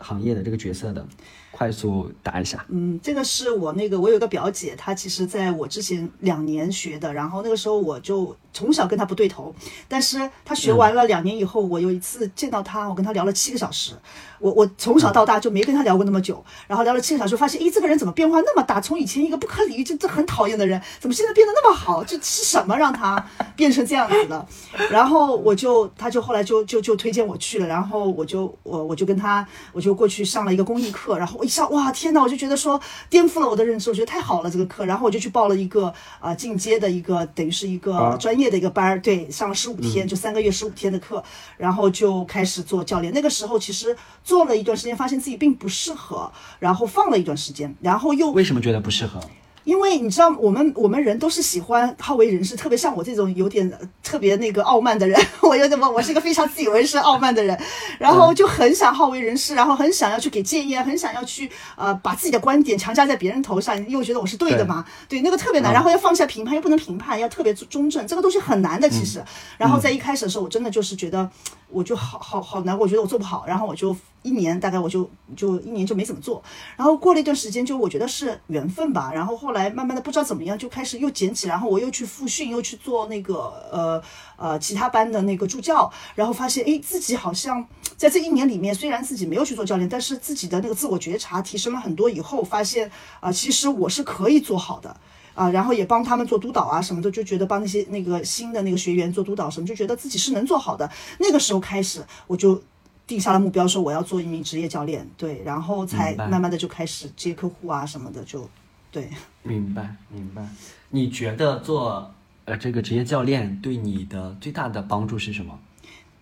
[0.06, 1.08] 行业的这个角色的？
[1.56, 2.66] 快速答一下。
[2.68, 9.56] 嗯，这个是我那个，我有个表姐，她其实在我之前两年学的，然后那个时候我就从小跟她不对头，
[9.88, 13.94] 但是她学完了两年以后，我有一次见到她，我跟她聊了七个小时。
[14.38, 18.82] 我我从小到大就没跟她聊过那么久，然后聊了七个小时，发现，诶，这个人怎么变化那么大？
[18.82, 22.04] 从以前一个不可理喻、就这很讨厌的人，怎么现在变得那么好？
[22.04, 24.46] 这是什么让他变成这样子的？
[24.92, 41.24] 然后我就，他就后来就就就推荐我去了，然后我就我我就跟他，我就过去上了一个公益课，然后一上，哇，天呐，我就觉得说颠覆了我的认知，我觉得太好了这个课，然后我就去报了一个啊进阶的一个，等于是一个专业的一个班儿，对，上了十五天，就三个月十五天的课，
[41.58, 43.14] 然后就开始做教练。
[43.14, 49.20] 那个时候其实做了一段时间，发现自己并不适合，然后放了一段时间，然后又为什么觉得不适合？
[49.66, 57.60] 因为你知道，我们我们人都是喜欢好为人师，特别像我这种有点呃特别那个傲慢的人， 我有点我我是一个非常自以为是、傲慢的人，
[58.00, 65.22] 然后就很想好为人师，然后很想要去给建议，很想要去呃把自己的观点强加在别人头上，又觉得我是对的嘛，对。
[65.22, 69.24] 那个特别难，然后要放下评判，又不能评判，要特别中正，这个东西很难的其实。
[69.58, 71.28] 然后在一开始的时候，我真的就是觉得
[71.70, 73.96] 我就好好好难过，我觉得我做不好，然后我就。
[74.26, 76.44] 一年大概我就就一年就没怎么做，
[76.76, 79.12] 然后过了一段时间，就我觉得是缘分吧。
[79.14, 84.02] 然后后来慢慢的不知道怎么样，就开始又捡起，然后我又去复训，又去做那个呃
[84.36, 87.64] 呃其他班的那个助教，然后发现哎自己好像
[87.98, 94.98] 在这一年里面，虽然自己没有去做教练，但是自己的那个自我觉察提升了很多以后，发现啊其实我是可以做好的
[95.36, 100.90] 啊，然后也帮他们做督导啊什么的，就觉得帮那些那个新的那个学员做督导什么，就觉得自己是能做好的。
[101.20, 102.60] 那个时候开始我就。
[103.08, 108.50] 定下了目标，说我要做一名职业教练，对，然后才慢慢的就开始接客户啊什么的，就，
[108.92, 109.08] 对。
[109.44, 110.44] 明白，明白。
[110.90, 112.12] 你觉得做
[112.46, 115.60] 呃这个职业教练对你的最大的帮助是什么？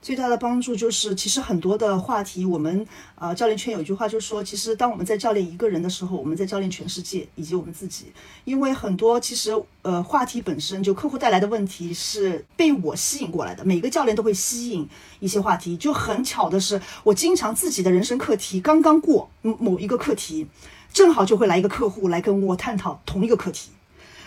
[0.03, 2.85] 最大的帮助就是，其实很多的话题，我们
[3.15, 8.07] 呃教练圈有一句话就是说，其实当我们在教练一个人的时候，我们在教练全世界以及我们自己。
[8.43, 14.85] 因为很多其实呃话题本身就客户带来的问题是被我吸引过来的，每个教练都会吸引
[15.21, 15.77] 一些话题。
[15.77, 20.45] 就很巧的是，我经常自己的人生课题刚刚过某一个课题，
[20.91, 23.69] 正好就会来一个客户来跟我探讨同一个课题，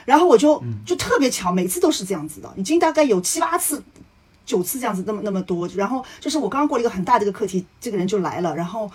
[0.06, 3.82] 然后我就就特别巧，每次都是这样子的，已经大概有七八次。
[4.46, 8.90] 九次这样子，那么那么多，然后就是我刚刚过了一个很大的一个课题，这个人就来了，然后，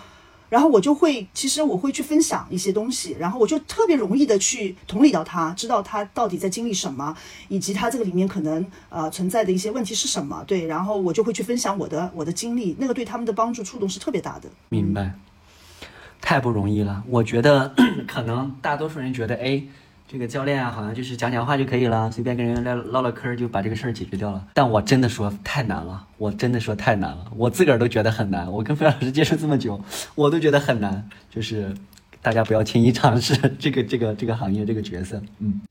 [0.48, 7.14] 然后我就会，其实我会去分享一些东西，然后我就特别容易的去同理到他，知道他到底在经历什么，
[7.48, 14.48] 以及他这个里面可能呃存在的一些问题是什么，对，然后我就会去分享我的我的经历，那个对他们的帮助触动是特别大的。
[14.70, 15.14] 明白，
[16.20, 17.74] 太不容易了，我觉得
[18.08, 19.62] 可能大多数人觉得，哎。
[20.12, 24.46] 这个教练啊，好像就是讲讲话就可以了，随便跟人来唠唠嗑就把这个事儿解决掉了。
[24.52, 28.52] 但我真的说太难了，我真的说太难了，我自个儿都觉得很难。
[28.52, 29.80] 我跟飞老师接触这么久，
[30.14, 31.08] 我都觉得很难。
[31.30, 31.74] 就是
[32.20, 35.62] 大家不要轻易尝试这个这个这个行业这个角色，嗯。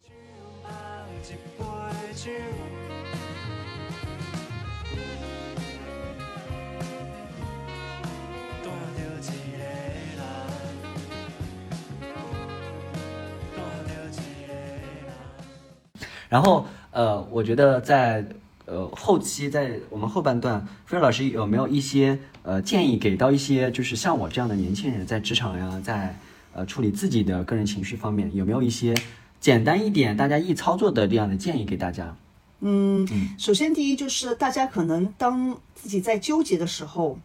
[16.31, 18.25] 然后，呃，我觉得在
[18.65, 26.17] 呃后期，在我们后半段，菲尔老师有没有一些呃建议给到一些就是像我这样的年轻人，在职场呀，在
[26.53, 28.95] 呃处理自己的个人情绪方面，有没有一些
[29.41, 32.15] 简单一点、大家易操作的这样的建议给大家？
[32.61, 33.05] 嗯，
[33.37, 37.19] 首先第一就是大家可能当自己在纠结的时候，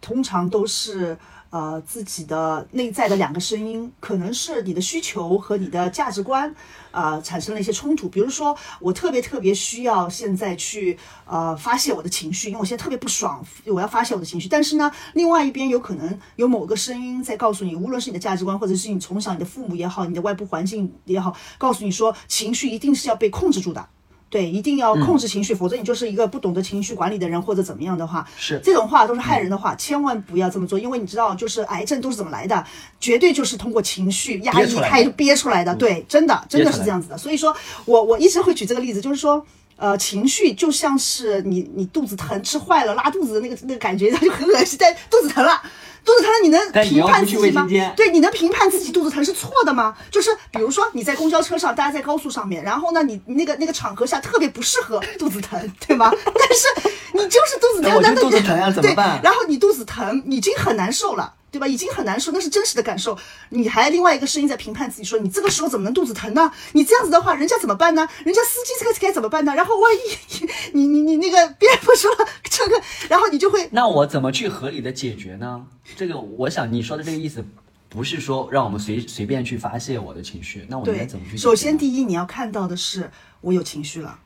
[0.00, 1.18] 通常都是。
[1.52, 6.54] 呃，自己的内在的两个声音，可能是你的需求和你的价值观，
[6.90, 8.08] 啊，产生了一些冲突。
[8.08, 14.48] 比如说，我特别特别需要现在去呃发泄我的情绪，因为我现在特别不爽，我要发泄我的情绪。
[14.48, 23.86] 但是呢，另外一边有可能有某个声音在告诉你，无论是你的价值观，或者是你从小你的父母也好，你的外部环境也好，告诉你说，情绪一定是要被控制住的。
[24.32, 28.58] 对，一定要控制情绪，否则你就是一个不懂得情绪管理的人，或者怎么样的话，是。
[28.64, 32.64] 这种话都是害人的话，千万不要这么做，因为你知道，就是癌症都是怎么来的，
[32.98, 37.18] 绝对就是通过情绪压抑开憋出来的，对，真的真的是这样子的。
[37.18, 39.44] 所以说我我一直会举这个例子，就是说，
[39.82, 45.60] 呃，情绪就像是你你肚子疼吃坏了拉肚子的那个那个感觉，它就很恶心，但肚子疼了。
[46.04, 47.66] 肚子疼了，你能评判自己吗？
[47.96, 49.96] 对，你能评判自己肚子疼是错的吗？
[50.08, 56.12] 就是比如说你在公交车上，大家在高速上面，然后呢，你那个那个场合下特别不适合肚子疼，对吗？
[56.24, 59.20] 但是你就是肚子疼，那肚子疼呀，怎么办？
[59.20, 61.34] 然后你肚子疼，已经很难受了。
[61.52, 61.68] 对吧？
[61.68, 63.16] 已经很难受，那是真实的感受。
[63.50, 66.50] 你还另外一个声音在评判自己，说你这个时候怎么能肚子疼呢？
[66.72, 68.08] 你这样子的话，人家怎么办呢？
[68.24, 69.54] 人家司机这个该怎么办呢？
[69.54, 69.98] 然后万一
[70.72, 72.80] 你你你那个别人不说了这个，
[73.10, 75.66] 然后你就会那我怎么去合理的解决呢？
[75.94, 77.44] 这个我想你说的这个意思，
[77.90, 81.42] 不是说让我们随随便去发泄我的情绪，那我应该怎么去解决？
[81.42, 83.10] 首先，第一你要看到的是
[83.42, 84.18] 我有情绪了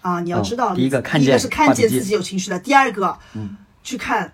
[0.00, 4.32] 啊，你要知道，嗯第一个看见第一个是看见自己有情绪了，第二个，嗯，去看。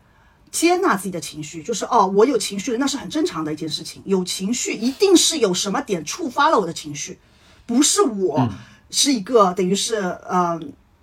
[0.55, 4.01] 接纳自己的情绪，就是哦，我有情绪了，那是很正常的一件事情。
[4.05, 7.19] 有情绪一定是有什么点触发了我的情绪，
[7.67, 8.51] 不是我嗯
[8.89, 10.57] 是一个等于是呃，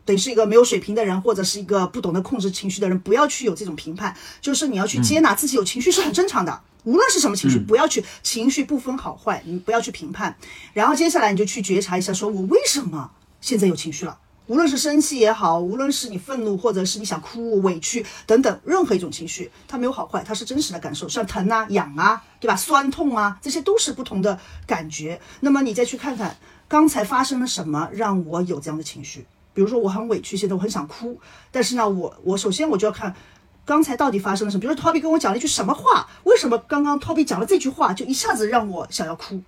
[0.06, 6.62] 等于是一个没有水平的人，或者是一个不懂得控制情绪的人，不要去有这种评判，就是你要去接纳自己有情绪是很正常的。
[6.86, 10.38] 无论是什么情绪，不要去情绪不分好坏，你不要去评判。
[10.72, 14.18] 然后接下来你就去觉察一下，说我为什么现在有情绪了？
[14.52, 22.56] 无论是生气也好，无论是你愤怒，或者是你想哭、委屈等等，任何一种情绪，它没有好坏，它是真实的感受，像疼啊、痒啊，对吧？
[22.58, 24.38] 酸痛啊，这些都是不同的
[24.68, 25.22] 感觉。
[25.39, 26.36] 那么你再去看看
[26.68, 29.26] 刚才发生了什么，让我有这样的情绪。
[29.54, 31.18] 比如说我很委屈，现在我很想哭，
[31.49, 33.16] 但是呢，我我首先我就要看
[33.64, 34.60] 刚才到底发生了什么。
[34.60, 39.41] 比如说 Toby 跟我讲了一句什么话，为什么刚刚 Toby 讲了这句话，就一下子让我想要哭？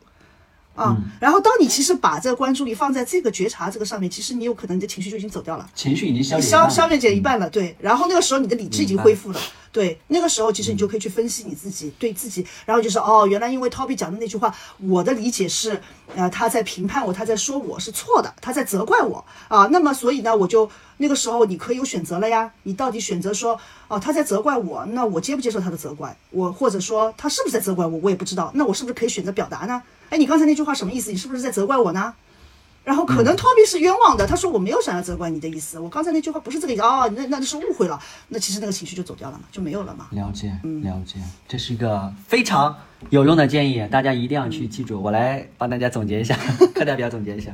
[0.75, 5.69] 啊，然后当你其实把这个关注力放在这个觉察这个上面，其实你有可能你的情绪就已经走掉了。
[5.75, 7.75] 情绪已经消消消灭减一半了，对。
[7.79, 9.39] 然后那个时候你的理智已经恢复了，
[9.71, 9.99] 对。
[10.07, 15.79] 那个时候其实你就可以去分析你自己，对自己，然后就是哦，原来因为 Toby 讲的那句话，我的理解是，
[16.15, 19.67] 呃，他在评判我，他在说我是错的，他在责怪我啊。
[19.71, 20.67] 那么所以呢，我就
[20.97, 26.17] 那个时候你可以有选择了呀，你到底选择说，哦，他在责怪我，那我接不接受他的责怪？
[26.31, 29.83] 我或者说他是不是在责怪我，我也不知道，那我是不是可以选择表达呢？
[30.13, 31.09] 哎，你刚才那句话什么意思？
[31.11, 32.13] 你是不是在责怪我呢？
[32.83, 40.09] 然后可能 Toby 是冤枉的，他说我没有想要责怪你的意思，我刚才那句话不是这个意思哦，那那就是误会了，那其实那个情绪就走掉了嘛，就没有了嘛。
[40.11, 42.77] 了解，了解，这是一个非常
[43.09, 45.01] 有用的建议，大家一定要去记住。
[45.01, 46.37] 我来帮大家总结一下，
[46.75, 47.51] 课代表总结一下。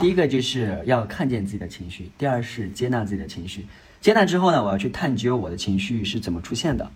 [0.00, 3.64] 第一个就是要看见自己的情绪，第二是接纳自己的情绪。
[4.00, 6.90] 接纳之后呢，我要去探究我的情绪是怎么出现的。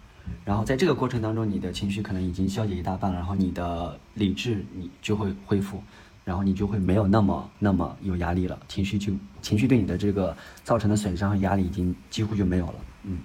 [0.45, 5.83] 然后在这个过程当中，你的情绪可能已经消解一大半了，然后你的理智你就会恢复，
[6.25, 12.75] 然后你就会没有那么那么有压力了，情绪就情绪对你的这个造成的损伤和压力已经几乎就没有了。
[13.05, 13.19] 嗯。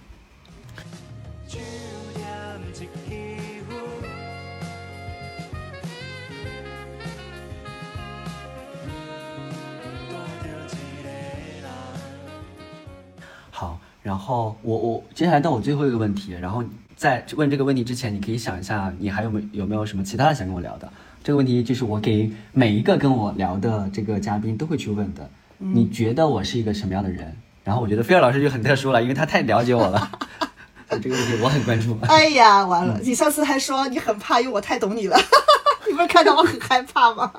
[13.52, 16.64] 好，然后我我接下来到我最后一个问题，然后
[17.00, 20.92] 在问这个问题之前，你可以想一下，你还有没有没有什么其他的想跟我聊的？
[21.24, 25.30] 这个问题就是我给每一个跟我聊的这个嘉宾都会去问的。
[25.60, 27.38] 你觉得我是一个什么样的人？
[27.64, 30.12] 然后我觉得菲尔老师就很特殊了，因为他太了解我了。
[31.02, 31.98] 这个问题我很关注。
[32.10, 33.00] 哎呀，完了！
[33.02, 35.18] 你上次还说你很怕，因为我太懂你了，
[35.88, 37.32] 你不是看到我很害怕吗？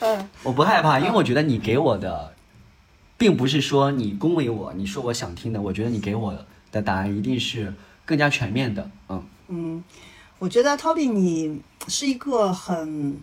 [0.00, 2.32] 嗯，我不害怕，因为我觉得你给我的，
[3.16, 5.62] 并不是说你恭维我，你说我想听的。
[5.62, 6.34] 我觉得你给我
[6.72, 7.72] 的答案一定是
[8.04, 8.90] 更加全面的。
[9.08, 9.84] 嗯嗯，
[10.38, 13.18] 我觉得 Toby 你是一个很，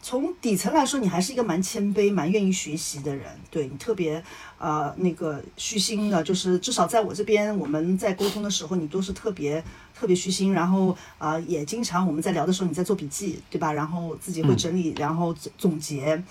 [0.00, 3.26] 从底层来说，你还是一个蛮谦卑、蛮愿意学习的人。
[3.50, 4.22] 对你特别
[4.58, 9.62] 呃那个虚心的，就是至少在我这边，我们在沟通的时候，你都是特别
[9.94, 10.52] 特别虚心。
[10.52, 13.72] 然后啊、也经常我们在聊的时候，你在做笔记，对吧？
[13.72, 16.22] 然后自己会整理，然后总总结。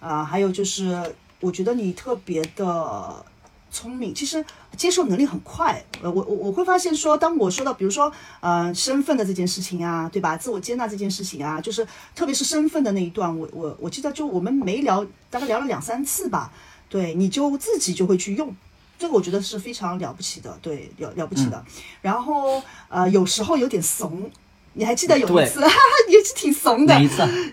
[0.00, 3.24] 啊、还有就是，我觉得你特别的
[3.70, 4.42] 聪明，其实
[4.76, 5.84] 接受能力很快。
[6.02, 8.10] 呃，我我我会发现说，当我说到比如说
[8.40, 10.36] 呃身份的这件事情啊，对吧？
[10.36, 16.52] 自我接纳这件事情啊，就是特别是身份的那一段，我我我记得就我们没聊，大概聊了两三次吧。
[16.88, 18.54] 对，你就自己就会去用。
[18.98, 21.64] 这个我觉得是非常了不起的，对，了了不起的。
[22.02, 24.30] 然后呃，有时候有点怂，
[24.74, 26.94] 你还记得有一次，哈哈，也是挺怂的。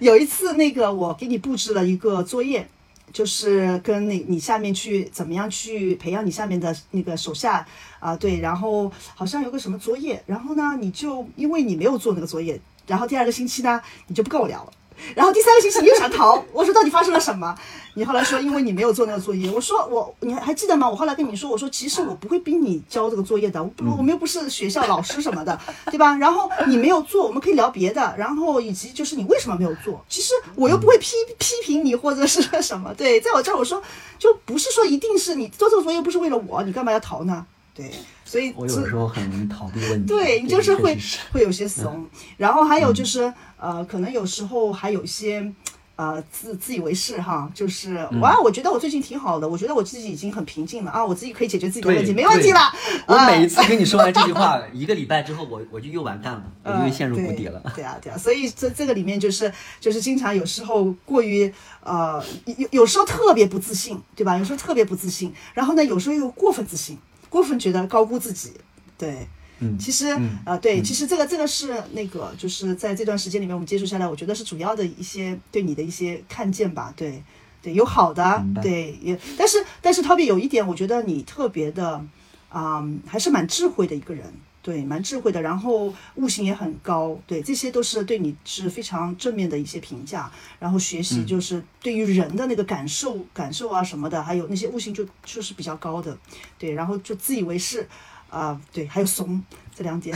[0.01, 2.68] 有一次，那个我给你布置了一个作业，
[3.14, 7.66] 就是跟你你下面去怎么样去培养你下面的那个手下
[7.99, 14.72] 啊、对，然后好像有个什么作业，然后呢，你就因为你没有做那个作业，然后第二个星期呢，你就不跟我聊了。
[15.16, 17.56] 然后第三个星期你又想逃，我说到底发生了什么？
[17.93, 20.88] 你后来说因为你没有做那个作业，我说我你还记得吗？
[20.88, 26.16] 我后来跟你说，我说其实我不会逼你交这个作业的，我不我们又不是学校老师什么的，对吧？
[26.18, 30.00] 然后你没有做，我们可以聊别的，然后以及就是你为什么没有做？
[30.08, 33.82] 其实我又不会批批评你或者是什么，对，在我这儿我说
[34.20, 37.43] 就不是说一定是你做这个作业不是为了我，你干嘛要逃呢？
[37.74, 37.91] 对，
[38.28, 40.13] 所以我有时候很逃避问题。
[40.13, 40.97] 对你就是会
[41.32, 42.05] 会有些怂，
[42.36, 45.51] 然后还有就是、呃，可能有时候还有一些
[45.95, 52.59] 呃自自以为是哈，就是嗯哇，我觉得我最近挺好的，我觉得我自己已经很平静了啊，我自己可以解决自己的问题，没问题了。
[53.07, 57.59] 我啊每一次跟你说完这句话， 一个礼拜之后，我我就又完蛋了，我就又陷入谷底了。
[57.73, 61.51] 对啊，对啊，所以这这个里面就是就是经常有时候过于
[61.84, 64.38] 呃有有时候特别不自信，对吧？
[64.38, 66.97] 有时候特别不自信，然后呢，有时候又过分自信，
[67.30, 68.51] 过分觉得高估自己，
[68.97, 69.28] 对。
[69.59, 77.23] 嗯其实啊、嗯呃对，其实这个这个是那个，就是在这段时间里面我们接触下来，我觉得是主要的一些对你的一些看见吧，对
[77.59, 82.05] 对，有好的对也，但是但是 Toby 有一点，我觉得你特别的，
[82.49, 84.32] 啊、还是蛮智慧的一个人，
[84.68, 90.30] 对，蛮智慧的，然后悟性也很高，对，这些都是对你是非常正面的一些评价。
[90.59, 96.18] 然后学习就是对于人的那个感受、感受啊什么的，还有那些悟性就就是比较高的，
[96.59, 97.88] 对，然后就自以为是，
[98.30, 99.41] 啊、对，还有怂
[99.74, 100.13] 这两点，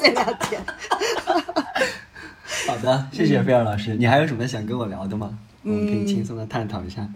[0.00, 0.60] 这两点。
[2.66, 3.94] 好的，谢谢菲尔老师。
[3.94, 5.38] 你还有什么想跟我聊的吗？
[5.62, 7.08] 我们可以轻松的探讨一下。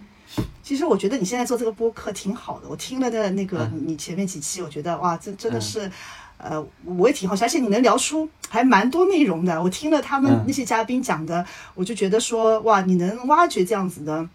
[0.63, 5.89] 其实我觉得你现在做这个播客挺好的，我听了的那个你前面几期，我觉得哇，这真的是，
[6.39, 9.63] 呃，我也挺好奇，而且你能聊出还蛮多内容的。
[9.63, 14.29] 我听了他们嗯那些嘉宾讲的，我就觉得说哇，你能挖掘这样子的。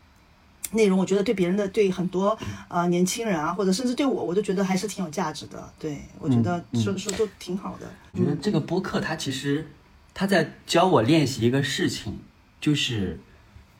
[0.74, 2.38] 内容我觉得对别人的对很多
[2.70, 5.70] 呃年轻人啊，或者甚至对我，我都觉得还是挺有价值的。
[5.78, 7.86] 对我觉得说说都挺好的。
[8.14, 9.68] 我觉得这个播客它其实
[10.14, 12.20] 它在教我练习一个事情，
[12.62, 13.20] 就是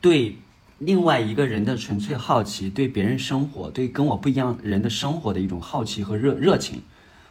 [0.02, 0.36] 对
[0.80, 6.82] 另外一个人的纯粹好奇，对别人生活，对跟我不一样人的生活的一种好奇和热热情。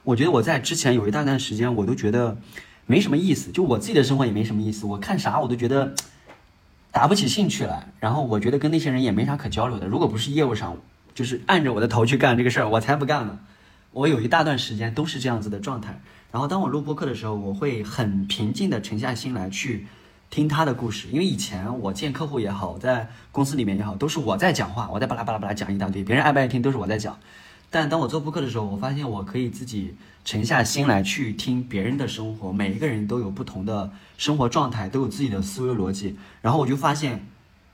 [0.03, 2.37] 我觉得我在之前有一大段时间，我都觉得
[2.85, 5.93] 没什么意思，就我自己的生活也没什么意思，我看啥我都觉得
[6.91, 9.87] 打不起兴趣来，然后我觉得跟那些人也没啥可交流的。
[9.87, 10.75] 如果不是业务上，
[11.13, 13.39] 就是按着我的头去干这个事儿，我才不干呢。
[13.93, 16.01] 我有一大段时间都是这样子的状态。
[16.31, 19.85] 然后当我录播客的时候，我会很平静的沉下心来去
[20.29, 27.17] 听他的故事，因为以前我见客户也好，在公司里面也好，都是我在讲话，我在巴拉巴拉巴拉讲一大堆，别人爱不爱听都是我在讲。
[27.73, 29.95] 但当我做播客的时候，我发现我可以自己
[30.25, 36.17] 沉下心来去听别人的生活，每一个人都有不同的生活状态，都有自己的思维逻辑。
[36.41, 37.25] 然后我就发现，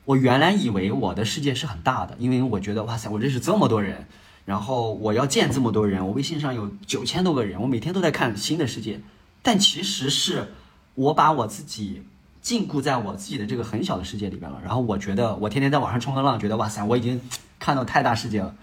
[0.06, 4.06] 我原来以为我的世界是很大的，因为我觉得哇塞，我认识这么多人，
[4.46, 9.02] 然后我要见这么多人，我微信上有九千多个人，我每天都在看新的世界。
[9.42, 10.54] 但其实是
[10.94, 12.04] 我把我自己
[12.40, 14.62] 禁锢在我自己的这个很小的世界里边了。
[14.64, 17.20] 然后我觉得我天天在网上冲个浪，觉得哇塞，我已经
[17.58, 18.54] 看到太大世界了。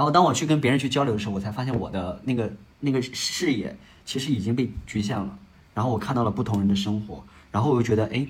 [0.00, 3.76] 然后当我去跟别人去交流的时候，我才发现我的那个那个视野
[4.06, 5.38] 其实已经被局限了。
[5.74, 7.22] 然后我看到了不同人的生活，
[7.52, 8.26] 然后我又觉得，哎，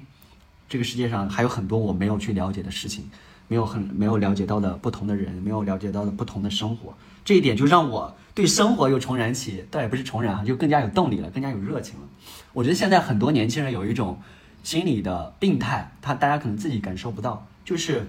[0.68, 3.09] 这个世界上还有很多我没有去了解的事情，
[3.47, 6.93] 没有很没有了解到的不同的人，没有了解到的不同的生活。
[7.25, 12.09] 这一点就让我对生活又重燃起，倒也不是重燃啊，就更加有动力了，更加有热情了。
[12.53, 14.21] 我觉得现在很多年轻人有一种
[14.64, 18.09] 心理的病态，他大家可能自己感受不到，就是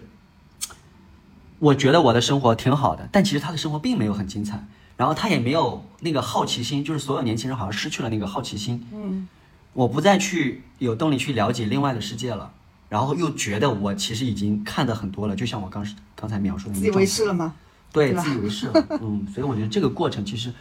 [1.61, 4.65] 我觉得我的生活挺好的，但其实他的生活并没有很精彩，
[4.97, 8.83] 然后他也没有那个好奇心，就是所有年轻人好像失去了那个好奇心。
[8.91, 9.27] 嗯，
[9.73, 12.51] 我不再去有动力去了解另外的世界了，
[12.89, 15.85] 然后又觉得我其实已经看的很多了，就像我刚
[16.15, 17.53] 刚才描述的那自以为是了吗？
[17.91, 20.51] 对，自以为是了，嗯，所以我觉得这个过程其实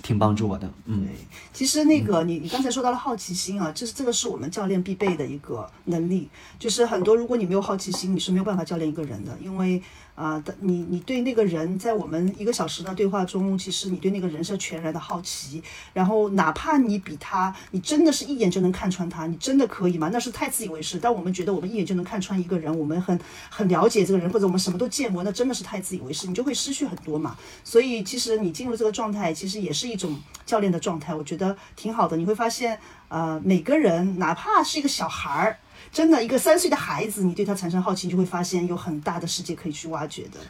[0.00, 1.14] 挺帮助我的，嗯，对，
[1.52, 6.28] 其实那个你你刚才说到了好奇心啊，这是这个是我们教练必备的一个能力。
[6.58, 9.82] 就是很多如果你没有好奇心，你是没有办法教练一个人的，因为
[10.14, 15.62] 啊、的你你对那个人在我们一个小时的对话中，其实你对那个人是全然的好奇。
[15.92, 20.08] 然后哪怕你比他，你真的是一眼就能看穿他，你真的可以吗？
[20.12, 20.98] 那是太自以为是。
[20.98, 23.18] 但我们觉得我们一眼就能看穿一个人，我们很
[23.50, 27.36] 很了解这个人，或者我们什么都见过，那真的是太自以为是，你就会失去很多嘛。
[27.64, 32.16] 所以其实你进入这个状态，其实也是一种教练的状态，我觉得挺好的。
[32.16, 35.58] 你会发现，呃，每个人哪怕是一个小孩儿，
[35.94, 40.40] 真的一个三岁的孩子，你对他产生好奇，你就会发现有很大的世界可以去挖掘的。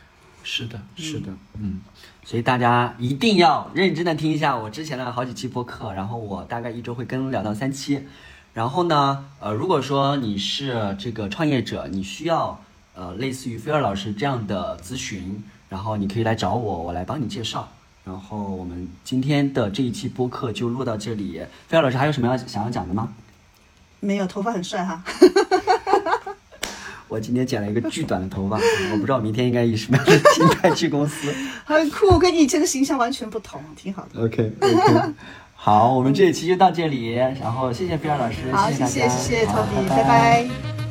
[0.43, 1.31] 是的，是的，
[1.61, 1.83] 嗯，
[2.25, 8.01] 所以大家一定要认真的听一下我之前的好几期播客，然后我大概一周会更两到三期，
[8.55, 12.59] 然后呢，呃，如果说你是这个创业者，你需要
[12.95, 17.69] 呃类似于菲尔老师这样的咨询，然后你可以来找我，我来帮你介绍。
[18.05, 23.13] 然后我们今天的这一期播客就录到这里，菲尔老师还有什么要想要讲的吗？
[24.05, 25.03] 没有头发很帅哈，
[27.09, 28.57] 我今天剪了一个巨短的头发，
[28.93, 31.33] 我不知道明天应该以什么样的心态去公司。
[31.65, 34.25] 很酷，跟你以前的形象完全不同，挺好的。
[34.25, 35.13] OK OK，
[35.57, 39.97] 好，我们这一期就到这里，然后谢谢菲尔老师，好，谢大家，谢谢谢谢好 Toby，拜。
[39.97, 40.84] 拜拜